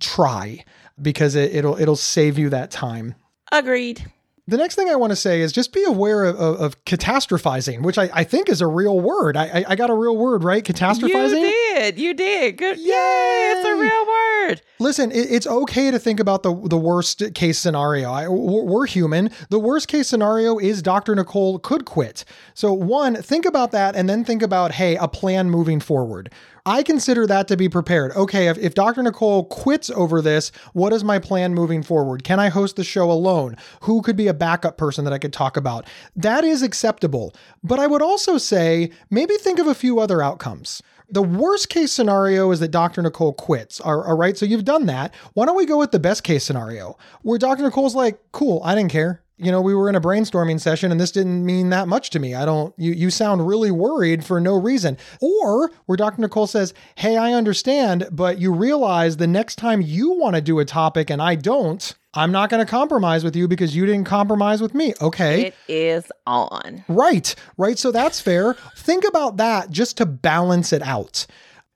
try 0.00 0.64
because 1.00 1.34
it, 1.34 1.54
it'll 1.54 1.80
it'll 1.80 1.96
save 1.96 2.38
you 2.38 2.50
that 2.50 2.70
time. 2.70 3.14
Agreed. 3.50 4.04
The 4.46 4.58
next 4.58 4.74
thing 4.74 4.90
I 4.90 4.96
want 4.96 5.10
to 5.10 5.16
say 5.16 5.40
is 5.40 5.52
just 5.52 5.72
be 5.72 5.82
aware 5.84 6.24
of, 6.24 6.36
of, 6.36 6.60
of 6.60 6.84
catastrophizing, 6.84 7.82
which 7.82 7.96
I, 7.96 8.10
I 8.12 8.24
think 8.24 8.50
is 8.50 8.60
a 8.60 8.66
real 8.66 9.00
word. 9.00 9.38
I, 9.38 9.46
I, 9.46 9.64
I 9.68 9.76
got 9.76 9.88
a 9.88 9.94
real 9.94 10.18
word, 10.18 10.44
right? 10.44 10.62
Catastrophizing. 10.62 11.40
You 11.40 11.74
did. 11.74 11.98
You 11.98 12.12
did. 12.12 12.58
Good. 12.58 12.76
Yay! 12.76 13.54
It's 13.56 13.66
a 13.66 13.74
real 13.74 14.06
word. 14.06 14.60
Listen, 14.78 15.10
it, 15.12 15.32
it's 15.32 15.46
okay 15.46 15.90
to 15.90 15.98
think 15.98 16.20
about 16.20 16.42
the 16.42 16.54
the 16.68 16.76
worst 16.76 17.22
case 17.34 17.58
scenario. 17.58 18.12
I, 18.12 18.28
we're 18.28 18.64
we're 18.64 18.86
human. 18.86 19.30
The 19.48 19.58
worst 19.58 19.88
case 19.88 20.08
scenario 20.08 20.58
is 20.58 20.82
Dr. 20.82 21.14
Nicole 21.14 21.58
could 21.58 21.86
quit. 21.86 22.26
So 22.52 22.74
one, 22.74 23.14
think 23.16 23.46
about 23.46 23.70
that, 23.72 23.96
and 23.96 24.10
then 24.10 24.24
think 24.24 24.42
about 24.42 24.72
hey, 24.72 24.96
a 24.96 25.08
plan 25.08 25.48
moving 25.48 25.80
forward. 25.80 26.30
I 26.66 26.82
consider 26.82 27.26
that 27.26 27.46
to 27.48 27.58
be 27.58 27.68
prepared. 27.68 28.12
Okay, 28.12 28.48
if, 28.48 28.56
if 28.56 28.74
Dr. 28.74 29.02
Nicole 29.02 29.44
quits 29.44 29.90
over 29.90 30.22
this, 30.22 30.50
what 30.72 30.94
is 30.94 31.04
my 31.04 31.18
plan 31.18 31.52
moving 31.52 31.82
forward? 31.82 32.24
Can 32.24 32.40
I 32.40 32.48
host 32.48 32.76
the 32.76 32.84
show 32.84 33.10
alone? 33.10 33.56
Who 33.82 34.00
could 34.00 34.16
be 34.16 34.28
a 34.28 34.34
backup 34.34 34.78
person 34.78 35.04
that 35.04 35.12
I 35.12 35.18
could 35.18 35.34
talk 35.34 35.58
about? 35.58 35.86
That 36.16 36.42
is 36.42 36.62
acceptable. 36.62 37.34
But 37.62 37.80
I 37.80 37.86
would 37.86 38.00
also 38.00 38.38
say 38.38 38.90
maybe 39.10 39.34
think 39.34 39.58
of 39.58 39.66
a 39.66 39.74
few 39.74 40.00
other 40.00 40.22
outcomes. 40.22 40.82
The 41.10 41.22
worst 41.22 41.68
case 41.68 41.92
scenario 41.92 42.50
is 42.50 42.60
that 42.60 42.70
Dr. 42.70 43.02
Nicole 43.02 43.34
quits. 43.34 43.78
All 43.78 44.16
right, 44.16 44.38
so 44.38 44.46
you've 44.46 44.64
done 44.64 44.86
that. 44.86 45.14
Why 45.34 45.44
don't 45.44 45.58
we 45.58 45.66
go 45.66 45.78
with 45.78 45.90
the 45.90 45.98
best 45.98 46.24
case 46.24 46.44
scenario 46.44 46.96
where 47.20 47.38
Dr. 47.38 47.62
Nicole's 47.62 47.94
like, 47.94 48.18
cool, 48.32 48.62
I 48.64 48.74
didn't 48.74 48.90
care. 48.90 49.23
You 49.36 49.50
know, 49.50 49.60
we 49.60 49.74
were 49.74 49.88
in 49.88 49.96
a 49.96 50.00
brainstorming 50.00 50.60
session 50.60 50.92
and 50.92 51.00
this 51.00 51.10
didn't 51.10 51.44
mean 51.44 51.70
that 51.70 51.88
much 51.88 52.10
to 52.10 52.20
me. 52.20 52.34
I 52.34 52.44
don't, 52.44 52.72
you, 52.78 52.92
you 52.92 53.10
sound 53.10 53.46
really 53.46 53.72
worried 53.72 54.24
for 54.24 54.40
no 54.40 54.56
reason. 54.56 54.96
Or 55.20 55.70
where 55.86 55.96
Dr. 55.96 56.20
Nicole 56.22 56.46
says, 56.46 56.72
hey, 56.94 57.16
I 57.16 57.32
understand, 57.32 58.06
but 58.12 58.38
you 58.38 58.52
realize 58.52 59.16
the 59.16 59.26
next 59.26 59.56
time 59.56 59.80
you 59.80 60.12
want 60.12 60.36
to 60.36 60.40
do 60.40 60.60
a 60.60 60.64
topic 60.64 61.10
and 61.10 61.20
I 61.20 61.34
don't, 61.34 61.94
I'm 62.14 62.30
not 62.30 62.48
going 62.48 62.64
to 62.64 62.70
compromise 62.70 63.24
with 63.24 63.34
you 63.34 63.48
because 63.48 63.74
you 63.74 63.86
didn't 63.86 64.04
compromise 64.04 64.62
with 64.62 64.72
me. 64.72 64.94
Okay. 65.00 65.46
It 65.46 65.54
is 65.66 66.12
on. 66.26 66.84
Right, 66.86 67.34
right. 67.56 67.76
So 67.76 67.90
that's 67.90 68.20
fair. 68.20 68.54
Think 68.76 69.04
about 69.04 69.36
that 69.38 69.70
just 69.70 69.96
to 69.96 70.06
balance 70.06 70.72
it 70.72 70.82
out. 70.82 71.26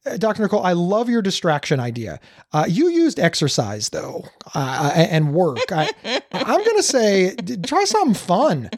Uh, 0.08 0.16
Dr. 0.16 0.42
Nicole, 0.42 0.62
I 0.62 0.72
love 0.72 1.08
your 1.08 1.22
distraction 1.22 1.80
idea. 1.80 2.20
Uh, 2.52 2.64
you 2.68 2.88
used 2.88 3.18
exercise 3.18 3.90
though, 3.90 4.24
uh, 4.54 4.92
and 4.94 5.34
work. 5.34 5.70
I, 5.70 5.90
I'm 6.32 6.64
going 6.64 6.76
to 6.76 6.82
say, 6.82 7.34
try 7.64 7.84
something 7.84 8.14
fun. 8.14 8.70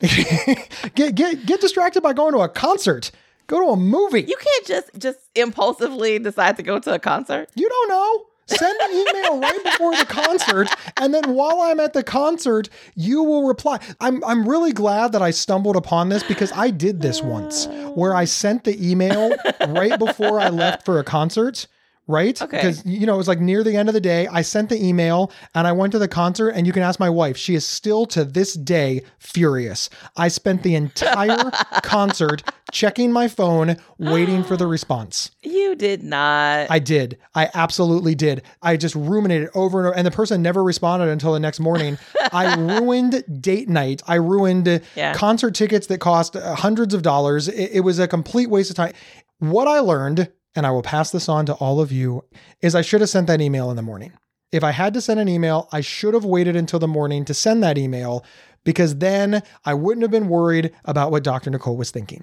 get 0.00 1.14
get 1.14 1.46
get 1.46 1.60
distracted 1.60 2.02
by 2.02 2.12
going 2.12 2.32
to 2.34 2.40
a 2.40 2.48
concert. 2.48 3.10
Go 3.46 3.60
to 3.60 3.72
a 3.72 3.76
movie. 3.76 4.22
You 4.22 4.36
can't 4.36 4.66
just 4.66 4.90
just 4.98 5.18
impulsively 5.34 6.18
decide 6.18 6.56
to 6.56 6.62
go 6.62 6.78
to 6.78 6.94
a 6.94 6.98
concert. 6.98 7.48
You 7.54 7.68
don't 7.68 7.88
know. 7.88 8.26
Send 8.46 8.80
an 8.82 8.90
email 8.90 9.40
right 9.40 9.64
before 9.64 9.96
the 9.96 10.04
concert, 10.06 10.68
and 10.98 11.14
then 11.14 11.34
while 11.34 11.60
I'm 11.62 11.80
at 11.80 11.92
the 11.94 12.02
concert, 12.02 12.68
you 12.94 13.22
will 13.22 13.46
reply. 13.46 13.78
I'm 14.00 14.22
I'm 14.24 14.48
really 14.48 14.72
glad 14.72 15.12
that 15.12 15.22
I 15.22 15.30
stumbled 15.30 15.76
upon 15.76 16.10
this 16.10 16.22
because 16.22 16.52
I 16.52 16.70
did 16.70 17.00
this 17.00 17.22
once, 17.22 17.66
where 17.94 18.14
I 18.14 18.24
sent 18.24 18.64
the 18.64 18.90
email 18.90 19.34
right 19.68 19.98
before 19.98 20.40
I 20.40 20.50
left 20.50 20.84
for 20.84 20.98
a 20.98 21.04
concert. 21.04 21.66
Right? 22.06 22.40
Okay. 22.40 22.58
Because 22.58 22.84
you 22.84 23.06
know, 23.06 23.14
it 23.14 23.18
was 23.18 23.28
like 23.28 23.40
near 23.40 23.62
the 23.64 23.76
end 23.76 23.88
of 23.88 23.94
the 23.94 24.00
day. 24.00 24.26
I 24.26 24.42
sent 24.42 24.68
the 24.68 24.82
email 24.84 25.32
and 25.54 25.66
I 25.66 25.72
went 25.72 25.92
to 25.92 25.98
the 25.98 26.08
concert, 26.08 26.50
and 26.50 26.66
you 26.66 26.72
can 26.72 26.82
ask 26.82 27.00
my 27.00 27.08
wife. 27.08 27.36
She 27.36 27.54
is 27.54 27.64
still 27.64 28.04
to 28.06 28.24
this 28.24 28.52
day 28.54 29.02
furious. 29.18 29.88
I 30.16 30.28
spent 30.28 30.62
the 30.62 30.74
entire 30.74 31.50
concert 31.82 32.42
checking 32.72 33.10
my 33.12 33.28
phone, 33.28 33.76
waiting 33.98 34.44
for 34.44 34.56
the 34.56 34.66
response. 34.76 35.30
You 35.42 35.74
did 35.76 36.02
not. 36.02 36.70
I 36.70 36.78
did. 36.78 37.18
I 37.34 37.48
absolutely 37.54 38.14
did. 38.14 38.42
I 38.60 38.76
just 38.76 38.94
ruminated 38.94 39.48
over 39.54 39.78
and 39.78 39.86
over, 39.88 39.96
and 39.96 40.06
the 40.06 40.10
person 40.10 40.42
never 40.42 40.62
responded 40.62 41.08
until 41.08 41.32
the 41.32 41.40
next 41.40 41.58
morning. 41.60 41.96
I 42.32 42.54
ruined 42.58 43.24
date 43.40 43.68
night. 43.70 44.02
I 44.06 44.16
ruined 44.16 44.82
Yeah. 44.94 45.14
concert 45.14 45.54
tickets 45.54 45.86
that 45.86 45.98
cost 45.98 46.36
uh, 46.36 46.54
hundreds 46.54 46.92
of 46.92 47.00
dollars. 47.02 47.48
It, 47.48 47.70
it 47.76 47.80
was 47.80 47.98
a 47.98 48.06
complete 48.06 48.50
waste 48.50 48.68
of 48.70 48.76
time. 48.76 48.92
What 49.38 49.66
I 49.68 49.78
learned, 49.80 50.30
and 50.54 50.66
I 50.66 50.70
will 50.70 50.82
pass 50.82 51.10
this 51.10 51.28
on 51.28 51.46
to 51.46 51.54
all 51.54 51.80
of 51.80 51.92
you, 51.92 52.24
is 52.60 52.74
I 52.74 52.82
should 52.82 53.00
have 53.00 53.10
sent 53.10 53.26
that 53.26 53.40
email 53.40 53.70
in 53.70 53.76
the 53.76 53.82
morning. 53.82 54.12
If 54.52 54.62
I 54.62 54.70
had 54.70 54.94
to 54.94 55.00
send 55.00 55.18
an 55.20 55.28
email, 55.28 55.68
I 55.72 55.80
should 55.80 56.14
have 56.14 56.24
waited 56.24 56.54
until 56.54 56.78
the 56.78 56.88
morning 56.88 57.24
to 57.24 57.34
send 57.34 57.62
that 57.62 57.78
email 57.78 58.24
because 58.62 58.96
then 58.96 59.42
I 59.64 59.74
wouldn't 59.74 60.02
have 60.02 60.10
been 60.10 60.28
worried 60.28 60.72
about 60.84 61.10
what 61.10 61.24
Dr. 61.24 61.50
Nicole 61.50 61.76
was 61.76 61.90
thinking. 61.90 62.22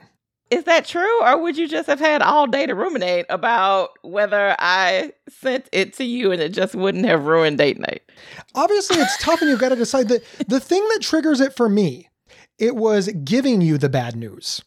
Is 0.50 0.64
that 0.66 0.86
true? 0.86 1.24
Or 1.24 1.42
would 1.42 1.58
you 1.58 1.68
just 1.68 1.88
have 1.88 2.00
had 2.00 2.22
all 2.22 2.46
day 2.48 2.66
to 2.66 2.76
ruminate 2.76 3.26
about 3.30 3.92
whether 4.02 4.56
I 4.60 5.14
sent 5.30 5.70
it 5.72 5.94
to 5.94 6.04
you 6.04 6.32
and 6.32 6.42
it 6.42 6.50
just 6.50 6.76
wouldn't 6.76 7.06
have 7.06 7.26
ruined 7.26 7.58
date 7.58 7.80
night? 7.80 8.02
obviously 8.56 8.98
it's 8.98 9.18
tough 9.18 9.42
and 9.42 9.50
you've 9.50 9.60
got 9.60 9.70
to 9.70 9.76
decide 9.76 10.08
the 10.08 10.22
the 10.48 10.60
thing 10.60 10.86
that 10.94 11.02
triggers 11.02 11.40
it 11.40 11.56
for 11.56 11.70
me 11.70 12.10
it 12.58 12.76
was 12.76 13.10
giving 13.24 13.62
you 13.62 13.78
the 13.78 13.90
bad 13.90 14.16
news 14.16 14.62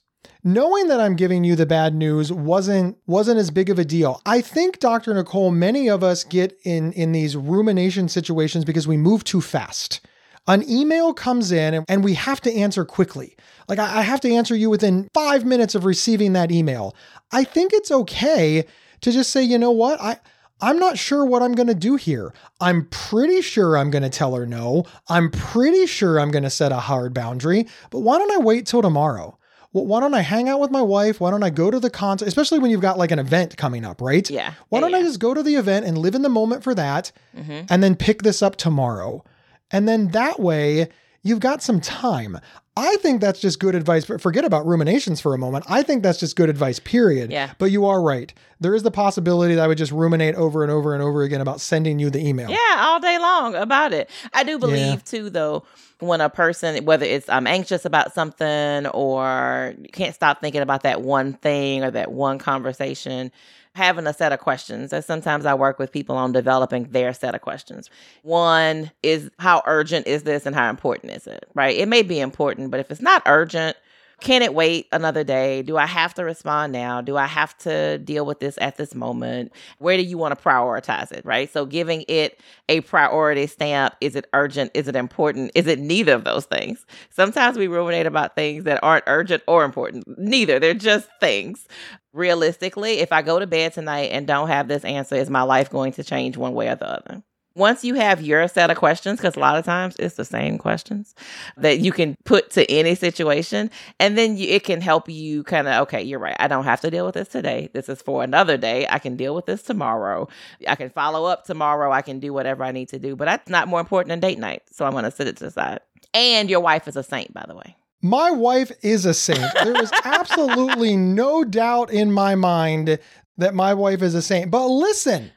knowing 0.44 0.88
that 0.88 1.00
i'm 1.00 1.16
giving 1.16 1.42
you 1.42 1.56
the 1.56 1.66
bad 1.66 1.94
news 1.94 2.32
wasn't 2.32 2.96
wasn't 3.06 3.38
as 3.38 3.50
big 3.50 3.70
of 3.70 3.78
a 3.78 3.84
deal 3.84 4.20
i 4.26 4.40
think 4.40 4.78
dr 4.78 5.12
nicole 5.12 5.50
many 5.50 5.88
of 5.88 6.04
us 6.04 6.22
get 6.22 6.56
in 6.64 6.92
in 6.92 7.12
these 7.12 7.36
rumination 7.36 8.08
situations 8.08 8.64
because 8.64 8.86
we 8.86 8.96
move 8.96 9.24
too 9.24 9.40
fast 9.40 10.00
an 10.46 10.68
email 10.68 11.14
comes 11.14 11.50
in 11.50 11.84
and- 11.88 12.04
we 12.04 12.12
have 12.14 12.38
to 12.42 12.52
answer 12.52 12.84
quickly. 12.84 13.34
Like, 13.66 13.78
I 13.78 14.00
I 14.00 14.02
have 14.02 14.20
to 14.20 14.30
answer 14.30 14.54
you 14.54 14.68
within 14.68 15.08
five 15.14 15.42
minutes 15.44 15.74
of 15.74 15.86
receiving 15.86 16.34
that 16.34 16.52
email. 16.52 16.94
I 17.32 17.44
think 17.44 17.72
it's 17.72 17.90
okay 17.90 18.66
to 19.00 19.10
just 19.10 19.30
say, 19.30 19.42
you 19.42 19.56
know 19.56 19.70
what? 19.70 19.98
I, 20.02 20.18
I'm 20.60 20.78
not 20.78 20.98
sure 20.98 21.24
what 21.24 21.42
I'm 21.42 21.54
going 21.54 21.68
to 21.68 21.74
do 21.74 21.96
here. 21.96 22.34
I'm 22.60 22.86
pretty 22.90 23.40
sure 23.40 23.78
I'm 23.78 23.90
going 23.90 24.02
to 24.02 24.10
tell 24.10 24.34
her 24.34 24.44
no. 24.44 24.84
I'm 25.08 25.30
pretty 25.30 25.86
sure 25.86 26.20
I'm 26.20 26.30
going 26.30 26.44
to 26.44 26.50
set 26.50 26.72
a 26.72 26.76
hard 26.76 27.14
boundary, 27.14 27.66
but 27.90 28.00
why 28.00 28.18
don't 28.18 28.30
I 28.32 28.38
wait 28.44 28.66
till 28.66 28.82
tomorrow? 28.82 29.38
Well, 29.74 29.84
why 29.86 30.00
don't 30.00 30.14
I 30.14 30.20
hang 30.22 30.48
out 30.48 30.60
with 30.60 30.70
my 30.70 30.80
wife? 30.80 31.20
Why 31.20 31.30
don't 31.30 31.42
I 31.42 31.50
go 31.50 31.70
to 31.70 31.78
the 31.80 31.90
concert? 31.90 32.26
Especially 32.28 32.60
when 32.60 32.70
you've 32.70 32.80
got 32.80 32.96
like 32.96 33.10
an 33.10 33.18
event 33.18 33.56
coming 33.58 33.84
up, 33.84 34.00
right? 34.00 34.28
Yeah. 34.30 34.54
Why 34.70 34.78
Yeah, 34.78 34.80
don't 34.86 34.94
I 34.94 35.02
just 35.02 35.18
go 35.20 35.34
to 35.34 35.42
the 35.42 35.56
event 35.56 35.84
and 35.84 35.98
live 35.98 36.14
in 36.14 36.22
the 36.22 36.28
moment 36.28 36.62
for 36.62 36.74
that 36.76 37.10
Mhm. 37.36 37.66
and 37.68 37.82
then 37.82 37.96
pick 37.96 38.22
this 38.22 38.40
up 38.40 38.56
tomorrow? 38.56 39.24
And 39.70 39.86
then 39.88 40.08
that 40.08 40.38
way 40.40 40.88
you've 41.22 41.40
got 41.40 41.60
some 41.62 41.80
time. 41.80 42.38
I 42.76 42.96
think 42.96 43.20
that's 43.20 43.40
just 43.40 43.60
good 43.60 43.74
advice. 43.76 44.04
But 44.04 44.20
forget 44.20 44.44
about 44.44 44.66
ruminations 44.66 45.20
for 45.20 45.32
a 45.34 45.38
moment. 45.38 45.64
I 45.68 45.82
think 45.82 46.02
that's 46.02 46.18
just 46.18 46.34
good 46.36 46.50
advice, 46.50 46.78
period. 46.80 47.30
Yeah. 47.32 47.50
But 47.58 47.66
you 47.70 47.86
are 47.86 48.00
right. 48.02 48.32
There 48.60 48.74
is 48.74 48.82
the 48.82 48.90
possibility 48.90 49.54
that 49.54 49.62
I 49.64 49.68
would 49.68 49.78
just 49.78 49.92
ruminate 49.92 50.34
over 50.34 50.62
and 50.62 50.72
over 50.72 50.92
and 50.94 51.02
over 51.02 51.22
again 51.22 51.40
about 51.40 51.60
sending 51.60 51.98
you 51.98 52.10
the 52.10 52.24
email. 52.26 52.50
Yeah, 52.50 52.58
all 52.78 52.98
day 53.00 53.16
long 53.18 53.54
about 53.54 53.92
it. 53.92 54.10
I 54.32 54.42
do 54.44 54.58
believe 54.58 54.76
Yeah. 54.76 54.96
too, 55.04 55.30
though, 55.30 55.62
when 56.06 56.20
a 56.20 56.28
person, 56.28 56.84
whether 56.84 57.04
it's 57.04 57.28
I'm 57.28 57.46
anxious 57.46 57.84
about 57.84 58.14
something 58.14 58.86
or 58.88 59.74
can't 59.92 60.14
stop 60.14 60.40
thinking 60.40 60.62
about 60.62 60.82
that 60.82 61.02
one 61.02 61.34
thing 61.34 61.84
or 61.84 61.90
that 61.90 62.12
one 62.12 62.38
conversation, 62.38 63.32
having 63.74 64.06
a 64.06 64.14
set 64.14 64.32
of 64.32 64.40
questions. 64.40 64.92
And 64.92 65.04
sometimes 65.04 65.46
I 65.46 65.54
work 65.54 65.78
with 65.78 65.92
people 65.92 66.16
on 66.16 66.32
developing 66.32 66.84
their 66.90 67.12
set 67.12 67.34
of 67.34 67.40
questions. 67.40 67.90
One 68.22 68.90
is 69.02 69.30
how 69.38 69.62
urgent 69.66 70.06
is 70.06 70.22
this 70.22 70.46
and 70.46 70.54
how 70.54 70.70
important 70.70 71.12
is 71.12 71.26
it? 71.26 71.48
Right? 71.54 71.76
It 71.76 71.88
may 71.88 72.02
be 72.02 72.20
important, 72.20 72.70
but 72.70 72.80
if 72.80 72.90
it's 72.90 73.02
not 73.02 73.22
urgent, 73.26 73.76
can 74.20 74.42
it 74.42 74.54
wait 74.54 74.86
another 74.92 75.24
day? 75.24 75.62
Do 75.62 75.76
I 75.76 75.86
have 75.86 76.14
to 76.14 76.24
respond 76.24 76.72
now? 76.72 77.00
Do 77.00 77.16
I 77.16 77.26
have 77.26 77.56
to 77.58 77.98
deal 77.98 78.24
with 78.24 78.40
this 78.40 78.56
at 78.60 78.76
this 78.76 78.94
moment? 78.94 79.52
Where 79.78 79.96
do 79.96 80.02
you 80.02 80.18
want 80.18 80.36
to 80.36 80.42
prioritize 80.42 81.12
it? 81.12 81.24
Right. 81.24 81.50
So 81.52 81.66
giving 81.66 82.04
it 82.08 82.40
a 82.68 82.80
priority 82.82 83.46
stamp 83.46 83.94
is 84.00 84.16
it 84.16 84.26
urgent? 84.32 84.70
Is 84.74 84.88
it 84.88 84.96
important? 84.96 85.52
Is 85.54 85.66
it 85.66 85.78
neither 85.78 86.14
of 86.14 86.24
those 86.24 86.46
things? 86.46 86.86
Sometimes 87.10 87.58
we 87.58 87.66
ruminate 87.66 88.06
about 88.06 88.34
things 88.34 88.64
that 88.64 88.82
aren't 88.82 89.04
urgent 89.06 89.42
or 89.46 89.64
important. 89.64 90.04
Neither. 90.18 90.58
They're 90.58 90.74
just 90.74 91.08
things. 91.20 91.66
Realistically, 92.12 93.00
if 93.00 93.12
I 93.12 93.22
go 93.22 93.38
to 93.40 93.46
bed 93.46 93.72
tonight 93.72 94.10
and 94.12 94.26
don't 94.26 94.48
have 94.48 94.68
this 94.68 94.84
answer, 94.84 95.16
is 95.16 95.28
my 95.28 95.42
life 95.42 95.70
going 95.70 95.92
to 95.94 96.04
change 96.04 96.36
one 96.36 96.54
way 96.54 96.68
or 96.68 96.76
the 96.76 96.88
other? 96.88 97.22
Once 97.56 97.84
you 97.84 97.94
have 97.94 98.20
your 98.20 98.48
set 98.48 98.70
of 98.70 98.76
questions, 98.76 99.18
because 99.20 99.36
a 99.36 99.40
lot 99.40 99.56
of 99.56 99.64
times 99.64 99.94
it's 99.98 100.16
the 100.16 100.24
same 100.24 100.58
questions 100.58 101.14
that 101.56 101.78
you 101.78 101.92
can 101.92 102.16
put 102.24 102.50
to 102.50 102.68
any 102.70 102.94
situation, 102.94 103.70
and 104.00 104.18
then 104.18 104.36
you, 104.36 104.48
it 104.48 104.64
can 104.64 104.80
help 104.80 105.08
you 105.08 105.44
kind 105.44 105.68
of, 105.68 105.82
okay, 105.82 106.02
you're 106.02 106.18
right. 106.18 106.36
I 106.40 106.48
don't 106.48 106.64
have 106.64 106.80
to 106.80 106.90
deal 106.90 107.06
with 107.06 107.14
this 107.14 107.28
today. 107.28 107.70
This 107.72 107.88
is 107.88 108.02
for 108.02 108.24
another 108.24 108.56
day. 108.56 108.86
I 108.90 108.98
can 108.98 109.16
deal 109.16 109.34
with 109.34 109.46
this 109.46 109.62
tomorrow. 109.62 110.28
I 110.66 110.74
can 110.74 110.90
follow 110.90 111.26
up 111.26 111.44
tomorrow. 111.44 111.92
I 111.92 112.02
can 112.02 112.18
do 112.18 112.32
whatever 112.32 112.64
I 112.64 112.72
need 112.72 112.88
to 112.88 112.98
do, 112.98 113.14
but 113.14 113.26
that's 113.26 113.48
not 113.48 113.68
more 113.68 113.80
important 113.80 114.08
than 114.08 114.20
date 114.20 114.38
night. 114.38 114.62
So 114.72 114.84
I'm 114.84 114.92
going 114.92 115.04
to 115.04 115.10
sit 115.12 115.28
it 115.28 115.36
to 115.36 115.44
the 115.44 115.50
side. 115.50 115.80
And 116.12 116.50
your 116.50 116.60
wife 116.60 116.88
is 116.88 116.96
a 116.96 117.02
saint, 117.02 117.32
by 117.32 117.44
the 117.46 117.54
way. 117.54 117.76
My 118.04 118.30
wife 118.30 118.70
is 118.82 119.06
a 119.06 119.14
saint. 119.14 119.50
There 119.62 119.82
is 119.82 119.90
absolutely 120.04 120.94
no 120.94 121.42
doubt 121.42 121.90
in 121.90 122.12
my 122.12 122.34
mind 122.34 122.98
that 123.38 123.54
my 123.54 123.74
wife 123.74 124.02
is 124.02 124.14
a 124.14 124.22
saint. 124.22 124.50
But 124.50 124.66
listen, 124.66 125.30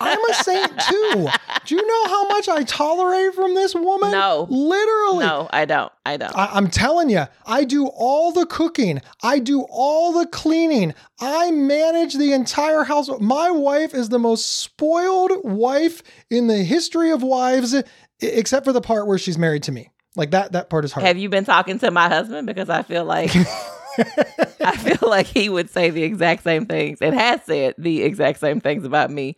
I'm 0.00 0.18
a 0.30 0.34
saint 0.34 0.78
too. 0.88 1.28
Do 1.64 1.74
you 1.74 1.86
know 1.86 2.08
how 2.08 2.28
much 2.28 2.48
I 2.48 2.62
tolerate 2.64 3.34
from 3.34 3.54
this 3.54 3.74
woman? 3.74 4.10
No. 4.10 4.46
Literally. 4.50 5.24
No, 5.24 5.48
I 5.50 5.64
don't. 5.64 5.92
I 6.04 6.16
don't. 6.16 6.36
I, 6.36 6.56
am 6.58 6.68
telling 6.68 7.10
you, 7.10 7.26
I 7.46 7.64
do 7.64 7.86
all 7.86 8.32
the 8.32 8.46
cooking. 8.46 9.00
I 9.22 9.38
do 9.38 9.66
all 9.70 10.12
the 10.12 10.26
cleaning. 10.26 10.94
I 11.20 11.50
manage 11.50 12.14
the 12.14 12.32
entire 12.32 12.84
house. 12.84 13.08
My 13.20 13.50
wife 13.50 13.94
is 13.94 14.08
the 14.08 14.18
most 14.18 14.60
spoiled 14.60 15.32
wife 15.44 16.02
in 16.30 16.46
the 16.46 16.64
history 16.64 17.10
of 17.10 17.22
wives, 17.22 17.74
except 18.20 18.64
for 18.64 18.72
the 18.72 18.80
part 18.80 19.06
where 19.06 19.18
she's 19.18 19.38
married 19.38 19.62
to 19.64 19.72
me. 19.72 19.90
Like 20.16 20.32
that, 20.32 20.52
that 20.52 20.68
part 20.68 20.84
is 20.84 20.92
hard. 20.92 21.06
Have 21.06 21.16
you 21.16 21.28
been 21.28 21.44
talking 21.44 21.78
to 21.78 21.90
my 21.90 22.08
husband? 22.08 22.46
Because 22.46 22.68
I 22.68 22.82
feel 22.82 23.04
like 23.04 23.32
I 23.98 24.76
feel 24.76 25.08
like 25.08 25.26
he 25.26 25.48
would 25.48 25.70
say 25.70 25.90
the 25.90 26.02
exact 26.02 26.44
same 26.44 26.66
things 26.66 27.00
and 27.00 27.14
has 27.14 27.42
said 27.44 27.74
the 27.78 28.02
exact 28.02 28.40
same 28.40 28.60
things 28.60 28.84
about 28.84 29.10
me 29.10 29.36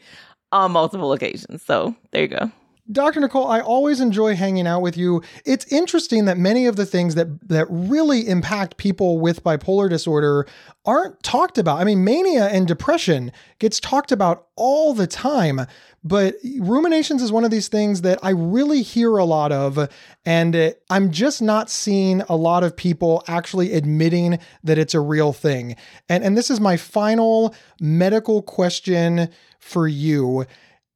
on 0.53 0.73
multiple 0.73 1.13
occasions. 1.13 1.63
So 1.63 1.95
there 2.11 2.23
you 2.23 2.29
go. 2.29 2.51
Dr. 2.91 3.21
Nicole, 3.21 3.47
I 3.47 3.61
always 3.61 4.01
enjoy 4.01 4.35
hanging 4.35 4.67
out 4.67 4.81
with 4.83 4.97
you. 4.97 5.23
It's 5.45 5.71
interesting 5.73 6.25
that 6.25 6.39
many 6.39 6.67
of 6.67 6.77
the 6.77 6.87
things 6.87 7.15
that 7.15 7.49
that 7.49 7.67
really 7.69 8.27
impact 8.27 8.79
people 8.79 9.19
with 9.21 9.45
bipolar 9.45 9.89
disorder 9.89 10.47
aren't 10.85 11.23
talked 11.23 11.59
about. 11.59 11.79
I 11.81 11.85
mean, 11.85 12.05
mania 12.05 12.47
and 12.47 12.67
depression 12.67 13.33
gets 13.59 13.79
talked 13.81 14.11
about 14.11 14.47
all 14.57 14.95
the 14.95 15.07
time, 15.07 15.67
but 16.03 16.37
ruminations 16.59 17.23
is 17.23 17.31
one 17.31 17.45
of 17.45 17.51
these 17.51 17.69
things 17.69 18.01
that 18.01 18.19
I 18.23 18.31
really 18.31 18.83
hear 18.83 19.17
a 19.19 19.25
lot 19.25 19.53
of 19.53 19.89
and 20.25 20.75
I'm 20.89 21.11
just 21.11 21.43
not 21.43 21.71
seeing 21.71 22.23
a 22.23 22.37
lot 22.37 22.65
of 22.65 22.77
people 22.77 23.23
actually 23.29 23.73
admitting 23.73 24.39
that 24.65 24.79
it's 24.79 24.95
a 24.95 25.01
real 25.01 25.33
thing. 25.33 25.77
And 26.09 26.25
and 26.25 26.37
this 26.37 26.51
is 26.51 26.61
my 26.61 26.77
final 26.77 27.55
medical 27.81 28.43
question 28.43 29.29
for 29.59 29.87
you 29.87 30.47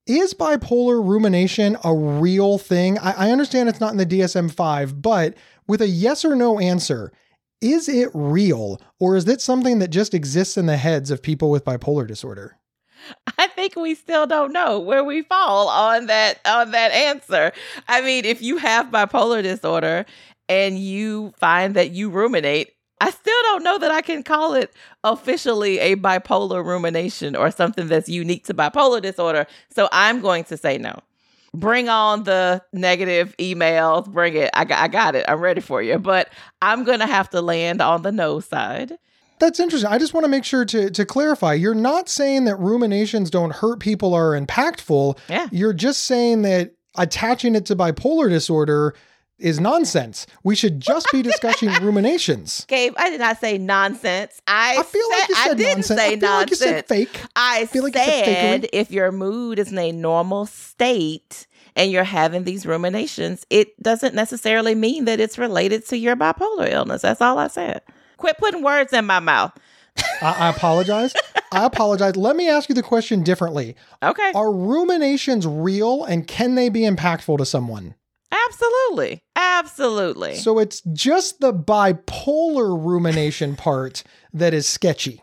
is 0.07 0.35
bipolar 0.35 1.07
rumination 1.07 1.77
a 1.85 1.95
real 1.95 2.59
thing? 2.59 2.99
I, 2.99 3.29
I 3.29 3.31
understand 3.31 3.69
it's 3.69 3.81
not 3.81 3.93
in 3.93 3.99
the 3.99 4.07
DSM 4.07 4.53
5, 4.53 5.01
but 5.03 5.35
with 5.67 5.81
a 5.81 5.89
yes 5.89 6.25
or 6.25 6.37
no 6.37 6.59
answer, 6.59 7.13
is 7.61 7.89
it 7.89 8.11
real 8.13 8.81
or 9.01 9.17
is 9.17 9.27
it 9.27 9.41
something 9.41 9.79
that 9.79 9.89
just 9.89 10.13
exists 10.13 10.57
in 10.57 10.67
the 10.67 10.77
heads 10.77 11.11
of 11.11 11.23
people 11.23 11.51
with 11.51 11.65
bipolar 11.65 12.07
disorder? 12.07 12.59
I 13.39 13.47
think 13.49 13.77
we 13.77 13.95
still 13.95 14.27
don't 14.27 14.53
know 14.53 14.79
where 14.79 15.05
we 15.05 15.23
fall 15.23 15.69
on 15.69 16.07
that 16.07 16.41
on 16.45 16.71
that 16.73 16.93
answer. 16.93 17.53
I 17.89 18.01
mean, 18.01 18.25
if 18.25 18.43
you 18.43 18.59
have 18.59 18.87
bipolar 18.87 19.43
disorder 19.43 20.07
and 20.49 20.79
you 20.79 21.33
find 21.39 21.75
that 21.77 21.91
you 21.91 22.11
ruminate, 22.11 22.74
I 23.01 23.11
still 23.11 23.43
don't 23.43 23.65
know 23.65 23.79
that 23.79 23.91
I 23.91 24.01
can 24.01 24.23
call 24.23 24.55
it 24.55 24.73
officially 25.03 25.79
a 25.79 25.97
bipolar 25.97 26.65
rumination 26.65 27.35
or 27.37 27.51
something 27.51 27.89
that's 27.89 28.09
unique 28.09 28.45
to 28.47 28.55
bipolar 28.55 29.03
disorder. 29.03 29.47
So 29.71 29.89
I'm 29.93 30.21
going 30.21 30.45
to 30.45 30.57
say 30.57 30.79
no. 30.79 30.99
Bring 31.53 31.89
on 31.89 32.25
the 32.25 32.63
negative 32.73 33.35
emails. 33.39 34.11
Bring 34.11 34.35
it. 34.35 34.51
I 34.55 34.65
got, 34.65 34.81
I 34.81 34.89
got 34.89 35.15
it. 35.15 35.25
I'm 35.29 35.41
ready 35.41 35.61
for 35.61 35.83
you. 35.83 35.99
But 35.99 36.31
I'm 36.63 36.85
going 36.85 37.01
to 37.01 37.07
have 37.07 37.31
to 37.31 37.41
land 37.41 37.81
on 37.81 38.03
the 38.03 38.13
no 38.13 38.41
side. 38.41 38.99
That's 39.39 39.61
interesting. 39.61 39.91
I 39.91 39.99
just 39.99 40.15
want 40.15 40.25
to 40.25 40.29
make 40.29 40.45
sure 40.45 40.65
to, 40.65 40.91
to 40.91 41.05
clarify. 41.05 41.55
You're 41.55 41.75
not 41.75 42.09
saying 42.09 42.45
that 42.45 42.57
ruminations 42.57 43.31
don't 43.31 43.53
hurt 43.53 43.81
people 43.81 44.15
or 44.15 44.35
are 44.35 44.41
impactful. 44.41 45.19
Yeah. 45.29 45.49
You're 45.51 45.73
just 45.73 46.05
saying 46.05 46.43
that 46.43 46.75
attaching 46.97 47.55
it 47.55 47.67
to 47.67 47.77
bipolar 47.77 48.29
disorder 48.29 48.95
is 49.39 49.59
nonsense. 49.61 50.27
We 50.43 50.55
should 50.55 50.81
just 50.81 51.07
be 51.13 51.23
discussing 51.23 51.71
ruminations. 51.83 52.65
Gabe, 52.67 52.95
I 52.97 53.11
did 53.11 53.21
not 53.21 53.39
say 53.39 53.59
nonsense. 53.59 54.41
I, 54.47 54.77
I 54.79 54.83
feel 54.83 55.09
said, 55.11 55.19
like 55.19 55.29
you 55.29 55.35
said 55.35 55.51
I 55.51 55.55
didn't 55.55 55.77
nonsense. 55.77 56.01
say 56.01 56.07
I 56.07 56.11
feel 56.11 56.19
nonsense. 56.21 56.41
like 56.41 56.51
you 56.51 56.57
said 56.57 56.87
fake. 56.87 57.21
I, 57.37 57.61
I 57.63 57.67
feel 57.67 57.83
like 57.83 57.95
said 57.95 58.07
you 58.07 58.25
said 58.25 58.69
if 58.73 58.91
your 58.91 59.13
mood 59.13 59.59
is 59.59 59.73
in 59.73 59.79
a 59.79 59.93
normal 59.93 60.47
state 60.47 61.47
and 61.77 61.91
you're 61.91 62.05
having 62.05 62.45
these 62.45 62.65
ruminations, 62.65 63.45
it 63.51 63.81
doesn't 63.83 64.15
necessarily 64.15 64.75
mean 64.75 65.07
that 65.07 65.19
it's 65.21 65.39
related 65.39 65.85
to 65.89 65.97
your 65.99 66.15
bipolar 66.17 66.71
illness. 66.71 67.03
That's 67.03 67.21
all 67.21 67.39
I 67.39 67.49
said. 67.49 67.83
Quit 68.17 68.39
putting 68.39 68.63
words 68.63 68.93
in 68.93 69.05
my 69.07 69.19
mouth. 69.19 69.53
I, 70.23 70.33
I 70.33 70.49
apologize. 70.51 71.13
I 71.53 71.65
apologize. 71.67 72.17
Let 72.17 72.37
me 72.37 72.49
ask 72.49 72.69
you 72.69 72.75
the 72.75 72.83
question 72.83 73.23
differently. 73.23 73.77
Okay. 74.03 74.33
Are 74.35 74.53
ruminations 74.53 75.47
real 75.47 76.05
and 76.05 76.27
can 76.27 76.55
they 76.55 76.69
be 76.69 76.83
impactful 76.83 77.39
to 77.39 77.45
someone? 77.45 77.95
Absolutely. 78.49 79.23
Absolutely. 79.37 80.37
So 80.37 80.59
it's 80.59 80.81
just 80.93 81.41
the 81.41 81.53
bipolar 81.53 82.83
rumination 82.83 83.57
part 83.57 84.03
that 84.33 84.55
is 84.55 84.67
sketchy. 84.67 85.23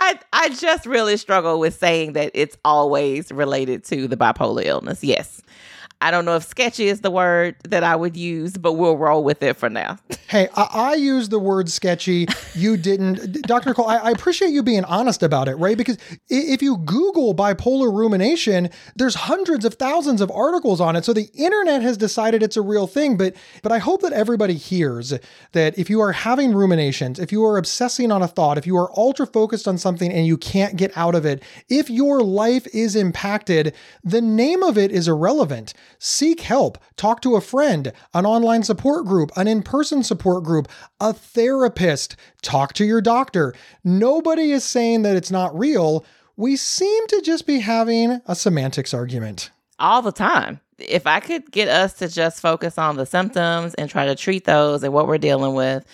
I, 0.00 0.18
I 0.32 0.48
just 0.50 0.86
really 0.86 1.16
struggle 1.16 1.60
with 1.60 1.74
saying 1.74 2.14
that 2.14 2.30
it's 2.34 2.56
always 2.64 3.30
related 3.30 3.84
to 3.84 4.08
the 4.08 4.16
bipolar 4.16 4.64
illness. 4.64 5.04
Yes. 5.04 5.42
I 6.00 6.12
don't 6.12 6.24
know 6.24 6.36
if 6.36 6.44
sketchy 6.44 6.86
is 6.86 7.00
the 7.00 7.10
word 7.10 7.56
that 7.64 7.82
I 7.82 7.96
would 7.96 8.16
use, 8.16 8.56
but 8.56 8.74
we'll 8.74 8.96
roll 8.96 9.24
with 9.24 9.42
it 9.42 9.56
for 9.56 9.68
now. 9.68 9.98
hey, 10.28 10.48
I, 10.54 10.68
I 10.72 10.94
use 10.94 11.28
the 11.28 11.40
word 11.40 11.68
sketchy. 11.68 12.28
You 12.54 12.76
didn't. 12.76 13.42
Dr. 13.42 13.74
Cole, 13.74 13.88
I, 13.88 13.96
I, 13.96 14.10
appreciate 14.12 14.50
you 14.50 14.62
being 14.62 14.84
honest 14.84 15.24
about 15.24 15.48
it, 15.48 15.56
right? 15.56 15.76
Because 15.76 15.98
if 16.28 16.62
you 16.62 16.76
Google 16.76 17.34
bipolar 17.34 17.92
rumination, 17.92 18.70
there's 18.94 19.16
hundreds 19.16 19.64
of 19.64 19.74
thousands 19.74 20.20
of 20.20 20.30
articles 20.30 20.80
on 20.80 20.94
it. 20.94 21.04
So 21.04 21.12
the 21.12 21.30
internet 21.34 21.82
has 21.82 21.96
decided 21.96 22.44
it's 22.44 22.56
a 22.56 22.62
real 22.62 22.86
thing. 22.86 23.16
But 23.16 23.34
but 23.64 23.72
I 23.72 23.78
hope 23.78 24.02
that 24.02 24.12
everybody 24.12 24.54
hears 24.54 25.12
that 25.52 25.76
if 25.76 25.90
you 25.90 26.00
are 26.00 26.12
having 26.12 26.54
ruminations, 26.54 27.18
if 27.18 27.32
you 27.32 27.44
are 27.44 27.58
obsessing 27.58 28.12
on 28.12 28.22
a 28.22 28.28
thought, 28.28 28.56
if 28.56 28.68
you 28.68 28.76
are 28.76 28.90
ultra 28.96 29.26
focused 29.26 29.66
on 29.66 29.78
something 29.78 30.12
and 30.12 30.26
you 30.26 30.36
can't 30.36 30.76
get 30.76 30.96
out 30.96 31.16
of 31.16 31.26
it, 31.26 31.42
if 31.68 31.90
your 31.90 32.22
life 32.22 32.68
is 32.72 32.94
impacted, 32.94 33.74
the 34.04 34.20
name 34.20 34.62
of 34.62 34.78
it 34.78 34.92
is 34.92 35.08
irrelevant. 35.08 35.74
Seek 35.98 36.40
help. 36.40 36.78
Talk 36.96 37.20
to 37.22 37.36
a 37.36 37.40
friend, 37.40 37.92
an 38.14 38.26
online 38.26 38.62
support 38.62 39.06
group, 39.06 39.30
an 39.36 39.48
in 39.48 39.62
person 39.62 40.02
support 40.02 40.44
group, 40.44 40.68
a 41.00 41.12
therapist. 41.12 42.16
Talk 42.42 42.72
to 42.74 42.84
your 42.84 43.00
doctor. 43.00 43.54
Nobody 43.84 44.52
is 44.52 44.64
saying 44.64 45.02
that 45.02 45.16
it's 45.16 45.30
not 45.30 45.58
real. 45.58 46.04
We 46.36 46.56
seem 46.56 47.06
to 47.08 47.20
just 47.20 47.46
be 47.46 47.60
having 47.60 48.20
a 48.26 48.34
semantics 48.34 48.94
argument. 48.94 49.50
All 49.78 50.02
the 50.02 50.12
time. 50.12 50.60
If 50.78 51.06
I 51.06 51.18
could 51.18 51.50
get 51.50 51.68
us 51.68 51.94
to 51.94 52.08
just 52.08 52.40
focus 52.40 52.78
on 52.78 52.96
the 52.96 53.06
symptoms 53.06 53.74
and 53.74 53.90
try 53.90 54.06
to 54.06 54.14
treat 54.14 54.44
those 54.44 54.84
and 54.84 54.92
what 54.92 55.08
we're 55.08 55.18
dealing 55.18 55.54
with, 55.54 55.84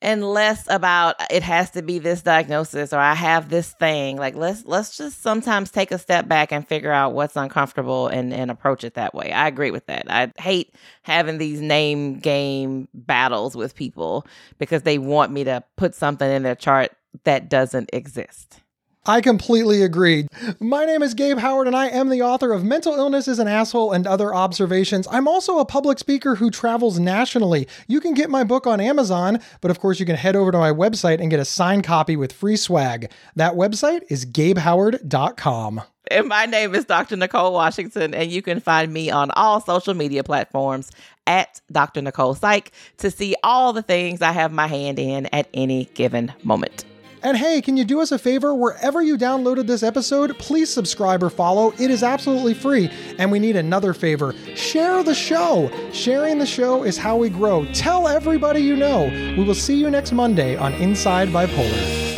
and 0.00 0.24
less 0.24 0.64
about 0.68 1.16
it 1.30 1.42
has 1.42 1.70
to 1.72 1.82
be 1.82 1.98
this 1.98 2.22
diagnosis 2.22 2.92
or 2.92 2.98
I 2.98 3.14
have 3.14 3.48
this 3.48 3.72
thing. 3.72 4.16
Like 4.16 4.34
let's 4.34 4.64
let's 4.64 4.96
just 4.96 5.22
sometimes 5.22 5.70
take 5.70 5.90
a 5.90 5.98
step 5.98 6.28
back 6.28 6.52
and 6.52 6.66
figure 6.66 6.92
out 6.92 7.14
what's 7.14 7.36
uncomfortable 7.36 8.08
and 8.08 8.32
and 8.32 8.50
approach 8.50 8.84
it 8.84 8.94
that 8.94 9.14
way. 9.14 9.32
I 9.32 9.48
agree 9.48 9.70
with 9.70 9.86
that. 9.86 10.10
I 10.10 10.32
hate 10.38 10.74
having 11.02 11.38
these 11.38 11.60
name 11.60 12.18
game 12.18 12.88
battles 12.94 13.56
with 13.56 13.74
people 13.74 14.26
because 14.58 14.82
they 14.82 14.98
want 14.98 15.32
me 15.32 15.44
to 15.44 15.64
put 15.76 15.94
something 15.94 16.30
in 16.30 16.42
their 16.42 16.54
chart 16.54 16.92
that 17.24 17.48
doesn't 17.48 17.90
exist. 17.92 18.60
I 19.06 19.20
completely 19.20 19.82
agree. 19.82 20.26
My 20.60 20.84
name 20.84 21.02
is 21.02 21.14
Gabe 21.14 21.38
Howard, 21.38 21.66
and 21.66 21.74
I 21.74 21.88
am 21.88 22.10
the 22.10 22.22
author 22.22 22.52
of 22.52 22.62
Mental 22.62 22.94
Illness 22.94 23.26
is 23.26 23.38
an 23.38 23.48
Asshole 23.48 23.92
and 23.92 24.06
Other 24.06 24.34
Observations. 24.34 25.08
I'm 25.10 25.26
also 25.26 25.58
a 25.58 25.64
public 25.64 25.98
speaker 25.98 26.34
who 26.34 26.50
travels 26.50 26.98
nationally. 26.98 27.66
You 27.86 28.00
can 28.00 28.12
get 28.12 28.28
my 28.28 28.44
book 28.44 28.66
on 28.66 28.80
Amazon, 28.80 29.40
but 29.60 29.70
of 29.70 29.80
course, 29.80 29.98
you 29.98 30.04
can 30.04 30.16
head 30.16 30.36
over 30.36 30.52
to 30.52 30.58
my 30.58 30.70
website 30.70 31.20
and 31.20 31.30
get 31.30 31.40
a 31.40 31.44
signed 31.44 31.84
copy 31.84 32.16
with 32.16 32.32
free 32.32 32.56
swag. 32.56 33.10
That 33.34 33.54
website 33.54 34.02
is 34.10 34.26
gabehoward.com. 34.26 35.82
And 36.10 36.28
my 36.28 36.46
name 36.46 36.74
is 36.74 36.84
Dr. 36.84 37.16
Nicole 37.16 37.52
Washington, 37.52 38.14
and 38.14 38.30
you 38.30 38.42
can 38.42 38.60
find 38.60 38.92
me 38.92 39.10
on 39.10 39.30
all 39.32 39.60
social 39.60 39.94
media 39.94 40.22
platforms 40.24 40.90
at 41.26 41.60
Dr. 41.70 42.02
Nicole 42.02 42.34
Psych 42.34 42.72
to 42.98 43.10
see 43.10 43.36
all 43.42 43.72
the 43.72 43.82
things 43.82 44.22
I 44.22 44.32
have 44.32 44.52
my 44.52 44.66
hand 44.66 44.98
in 44.98 45.26
at 45.26 45.48
any 45.52 45.86
given 45.94 46.32
moment. 46.42 46.84
And 47.22 47.36
hey, 47.36 47.60
can 47.60 47.76
you 47.76 47.84
do 47.84 48.00
us 48.00 48.12
a 48.12 48.18
favor? 48.18 48.54
Wherever 48.54 49.02
you 49.02 49.18
downloaded 49.18 49.66
this 49.66 49.82
episode, 49.82 50.38
please 50.38 50.72
subscribe 50.72 51.22
or 51.22 51.30
follow. 51.30 51.72
It 51.78 51.90
is 51.90 52.02
absolutely 52.02 52.54
free. 52.54 52.90
And 53.18 53.32
we 53.32 53.38
need 53.38 53.56
another 53.56 53.92
favor 53.92 54.34
share 54.54 55.02
the 55.02 55.14
show. 55.14 55.70
Sharing 55.92 56.38
the 56.38 56.46
show 56.46 56.84
is 56.84 56.96
how 56.96 57.16
we 57.16 57.28
grow. 57.28 57.64
Tell 57.72 58.08
everybody 58.08 58.60
you 58.60 58.76
know. 58.76 59.04
We 59.36 59.44
will 59.44 59.54
see 59.54 59.76
you 59.76 59.90
next 59.90 60.12
Monday 60.12 60.56
on 60.56 60.72
Inside 60.74 61.28
Bipolar. 61.28 62.16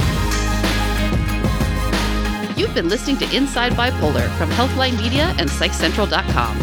You've 2.57 2.75
been 2.75 2.89
listening 2.89 3.17
to 3.19 3.37
Inside 3.37 3.73
Bipolar 3.73 4.29
from 4.37 4.51
Healthline 4.51 5.01
Media 5.03 5.35
and 5.39 5.49
PsychCentral.com. 5.49 6.57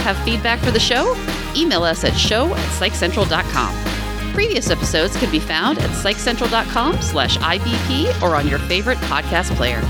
Have 0.00 0.16
feedback 0.24 0.60
for 0.60 0.70
the 0.70 0.80
show? 0.80 1.16
Email 1.56 1.82
us 1.82 2.04
at 2.04 2.16
show 2.16 2.54
at 2.54 2.68
PsychCentral.com. 2.78 3.89
Previous 4.32 4.70
episodes 4.70 5.16
can 5.16 5.30
be 5.30 5.40
found 5.40 5.78
at 5.78 5.90
psychcentral.com 5.90 7.00
slash 7.02 7.36
IBP 7.38 8.22
or 8.22 8.36
on 8.36 8.46
your 8.46 8.58
favorite 8.60 8.98
podcast 8.98 9.54
player. 9.56 9.80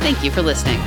Thank 0.00 0.24
you 0.24 0.30
for 0.30 0.42
listening. 0.42 0.80